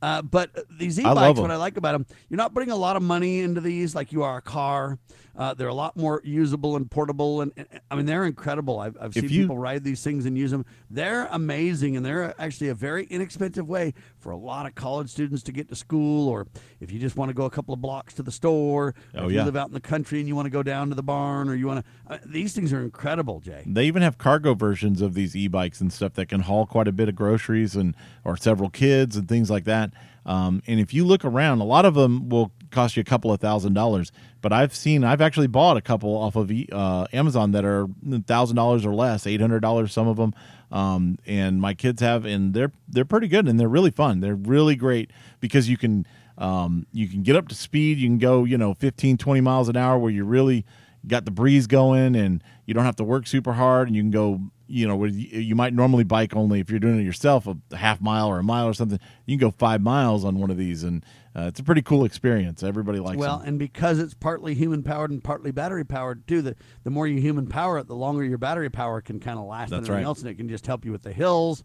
Uh, 0.03 0.21
but 0.21 0.49
these 0.77 0.99
e-bikes, 0.99 1.15
what 1.43 1.49
I 1.51 1.55
like 1.55 1.77
about 1.77 1.93
them, 1.93 2.05
you're 2.29 2.37
not 2.37 2.53
putting 2.53 2.71
a 2.71 2.75
lot 2.75 2.97
of 2.97 3.03
money 3.03 3.39
into 3.39 3.61
these 3.61 3.95
like 3.95 4.11
you 4.11 4.21
are 4.23 4.35
a 4.37 4.41
car. 4.41 4.99
Uh, 5.35 5.53
they're 5.53 5.69
a 5.69 5.73
lot 5.73 5.95
more 5.95 6.21
usable 6.25 6.75
and 6.75 6.91
portable, 6.91 7.39
and, 7.41 7.53
and 7.55 7.67
I 7.89 7.95
mean 7.95 8.05
they're 8.05 8.25
incredible. 8.25 8.79
I've, 8.79 8.97
I've 8.99 9.13
seen 9.13 9.23
you, 9.29 9.41
people 9.43 9.57
ride 9.57 9.83
these 9.85 10.03
things 10.03 10.25
and 10.25 10.37
use 10.37 10.51
them. 10.51 10.65
They're 10.89 11.27
amazing, 11.31 11.95
and 11.95 12.05
they're 12.05 12.35
actually 12.39 12.67
a 12.67 12.75
very 12.75 13.05
inexpensive 13.05 13.67
way 13.67 13.93
for 14.23 14.31
a 14.31 14.37
lot 14.37 14.65
of 14.65 14.73
college 14.73 15.09
students 15.09 15.43
to 15.43 15.51
get 15.51 15.67
to 15.67 15.75
school, 15.75 16.29
or 16.29 16.47
if 16.79 16.91
you 16.91 16.97
just 16.97 17.17
want 17.17 17.29
to 17.29 17.33
go 17.33 17.43
a 17.43 17.49
couple 17.49 17.73
of 17.73 17.81
blocks 17.81 18.13
to 18.13 18.23
the 18.23 18.31
store. 18.31 18.95
Oh, 19.13 19.25
if 19.25 19.33
yeah. 19.33 19.39
you 19.41 19.45
live 19.45 19.57
out 19.57 19.67
in 19.67 19.73
the 19.73 19.81
country 19.81 20.19
and 20.19 20.27
you 20.27 20.35
want 20.35 20.45
to 20.45 20.49
go 20.49 20.63
down 20.63 20.87
to 20.89 20.95
the 20.95 21.03
barn, 21.03 21.49
or 21.49 21.55
you 21.55 21.67
want 21.67 21.85
to. 21.85 22.13
Uh, 22.13 22.17
these 22.25 22.53
things 22.53 22.71
are 22.71 22.81
incredible, 22.81 23.41
Jay. 23.41 23.63
They 23.65 23.85
even 23.85 24.01
have 24.01 24.17
cargo 24.17 24.53
versions 24.53 25.01
of 25.01 25.13
these 25.13 25.35
e-bikes 25.35 25.81
and 25.81 25.91
stuff 25.91 26.13
that 26.13 26.29
can 26.29 26.41
haul 26.41 26.65
quite 26.65 26.87
a 26.87 26.93
bit 26.93 27.09
of 27.09 27.15
groceries 27.15 27.75
and 27.75 27.95
or 28.23 28.37
several 28.37 28.69
kids 28.69 29.17
and 29.17 29.27
things 29.27 29.49
like 29.51 29.65
that. 29.65 29.91
Um, 30.25 30.61
and 30.67 30.79
if 30.79 30.93
you 30.93 31.05
look 31.05 31.25
around, 31.25 31.59
a 31.59 31.65
lot 31.65 31.85
of 31.85 31.95
them 31.95 32.29
will 32.29 32.51
cost 32.71 32.95
you 32.95 33.01
a 33.01 33.03
couple 33.03 33.31
of 33.31 33.39
thousand 33.39 33.73
dollars. 33.73 34.11
But 34.41 34.53
I've 34.53 34.75
seen, 34.75 35.03
I've 35.03 35.21
actually 35.21 35.47
bought 35.47 35.77
a 35.77 35.81
couple 35.81 36.15
off 36.15 36.35
of 36.35 36.51
uh, 36.71 37.07
Amazon 37.13 37.51
that 37.51 37.65
are 37.65 37.87
thousand 38.25 38.55
dollars 38.55 38.85
or 38.85 38.93
less, 38.93 39.27
eight 39.27 39.41
hundred 39.41 39.61
dollars, 39.61 39.93
some 39.93 40.07
of 40.07 40.17
them. 40.17 40.33
Um, 40.71 41.19
and 41.27 41.61
my 41.61 41.73
kids 41.73 42.01
have, 42.01 42.25
and 42.25 42.53
they're 42.53 42.71
they're 42.87 43.05
pretty 43.05 43.27
good 43.27 43.47
and 43.47 43.59
they're 43.59 43.69
really 43.69 43.91
fun. 43.91 44.21
They're 44.21 44.35
really 44.35 44.75
great 44.75 45.11
because 45.39 45.69
you 45.69 45.77
can 45.77 46.07
um, 46.37 46.87
you 46.91 47.07
can 47.07 47.23
get 47.23 47.35
up 47.35 47.47
to 47.49 47.55
speed. 47.55 47.99
You 47.99 48.07
can 48.07 48.17
go, 48.17 48.43
you 48.43 48.57
know, 48.57 48.73
15, 48.73 49.17
20 49.17 49.41
miles 49.41 49.69
an 49.69 49.77
hour 49.77 49.97
where 49.97 50.11
you 50.11 50.23
really 50.25 50.65
got 51.05 51.25
the 51.25 51.31
breeze 51.31 51.67
going 51.67 52.15
and 52.15 52.41
you 52.65 52.73
don't 52.73 52.85
have 52.85 52.95
to 52.95 53.03
work 53.03 53.27
super 53.27 53.53
hard 53.53 53.87
and 53.87 53.95
you 53.95 54.01
can 54.01 54.11
go 54.11 54.41
you 54.67 54.87
know, 54.87 55.03
you 55.05 55.55
might 55.55 55.73
normally 55.73 56.03
bike 56.03 56.35
only 56.35 56.59
if 56.59 56.69
you're 56.69 56.79
doing 56.79 56.99
it 56.99 57.03
yourself 57.03 57.47
a 57.47 57.75
half 57.75 58.01
mile 58.01 58.27
or 58.27 58.39
a 58.39 58.43
mile 58.43 58.67
or 58.67 58.73
something. 58.73 58.99
You 59.25 59.37
can 59.37 59.47
go 59.47 59.51
five 59.51 59.81
miles 59.81 60.23
on 60.23 60.39
one 60.39 60.49
of 60.49 60.57
these, 60.57 60.83
and 60.83 61.03
uh, 61.35 61.43
it's 61.43 61.59
a 61.59 61.63
pretty 61.63 61.81
cool 61.81 62.05
experience. 62.05 62.63
Everybody 62.63 62.99
likes. 62.99 63.17
Well, 63.17 63.39
them. 63.39 63.49
and 63.49 63.59
because 63.59 63.99
it's 63.99 64.13
partly 64.13 64.53
human 64.53 64.83
powered 64.83 65.11
and 65.11 65.23
partly 65.23 65.51
battery 65.51 65.83
powered 65.83 66.27
too, 66.27 66.41
the 66.41 66.55
the 66.83 66.89
more 66.89 67.07
you 67.07 67.19
human 67.19 67.47
power 67.47 67.77
it, 67.79 67.87
the 67.87 67.95
longer 67.95 68.23
your 68.23 68.37
battery 68.37 68.69
power 68.69 69.01
can 69.01 69.19
kind 69.19 69.37
of 69.37 69.45
last. 69.45 69.69
That's 69.69 69.79
and 69.79 69.87
everything 69.87 70.03
right. 70.03 70.07
else, 70.07 70.21
and 70.21 70.29
it 70.29 70.35
can 70.35 70.47
just 70.47 70.65
help 70.65 70.85
you 70.85 70.91
with 70.91 71.03
the 71.03 71.13
hills. 71.13 71.63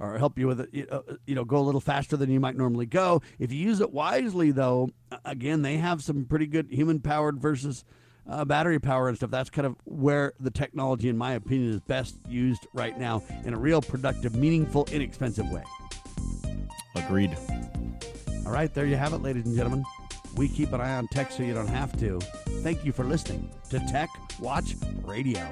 Or 0.00 0.16
help 0.16 0.38
you 0.38 0.46
with 0.46 0.60
it, 0.60 0.92
uh, 0.92 1.00
you 1.26 1.34
know, 1.34 1.44
go 1.44 1.56
a 1.56 1.66
little 1.66 1.80
faster 1.80 2.16
than 2.16 2.30
you 2.30 2.38
might 2.38 2.56
normally 2.56 2.86
go. 2.86 3.20
If 3.40 3.52
you 3.52 3.58
use 3.58 3.80
it 3.80 3.92
wisely, 3.92 4.52
though, 4.52 4.90
again, 5.24 5.62
they 5.62 5.78
have 5.78 6.04
some 6.04 6.24
pretty 6.24 6.46
good 6.46 6.68
human 6.70 7.00
powered 7.00 7.40
versus 7.40 7.82
uh, 8.28 8.44
battery 8.44 8.78
power 8.78 9.08
and 9.08 9.16
stuff. 9.16 9.30
That's 9.30 9.50
kind 9.50 9.66
of 9.66 9.76
where 9.84 10.32
the 10.40 10.50
technology, 10.50 11.08
in 11.08 11.16
my 11.16 11.32
opinion, 11.32 11.72
is 11.72 11.80
best 11.80 12.16
used 12.28 12.66
right 12.72 12.98
now 12.98 13.22
in 13.44 13.54
a 13.54 13.58
real 13.58 13.80
productive, 13.80 14.34
meaningful, 14.34 14.86
inexpensive 14.92 15.48
way. 15.50 15.64
Agreed. 16.94 17.36
All 18.46 18.52
right, 18.52 18.72
there 18.72 18.86
you 18.86 18.96
have 18.96 19.12
it, 19.12 19.18
ladies 19.18 19.46
and 19.46 19.56
gentlemen. 19.56 19.84
We 20.36 20.48
keep 20.48 20.72
an 20.72 20.80
eye 20.80 20.96
on 20.96 21.08
tech 21.08 21.32
so 21.32 21.42
you 21.42 21.54
don't 21.54 21.68
have 21.68 21.98
to. 21.98 22.20
Thank 22.62 22.84
you 22.84 22.92
for 22.92 23.04
listening 23.04 23.50
to 23.70 23.78
Tech 23.80 24.08
Watch 24.40 24.76
Radio. 25.04 25.48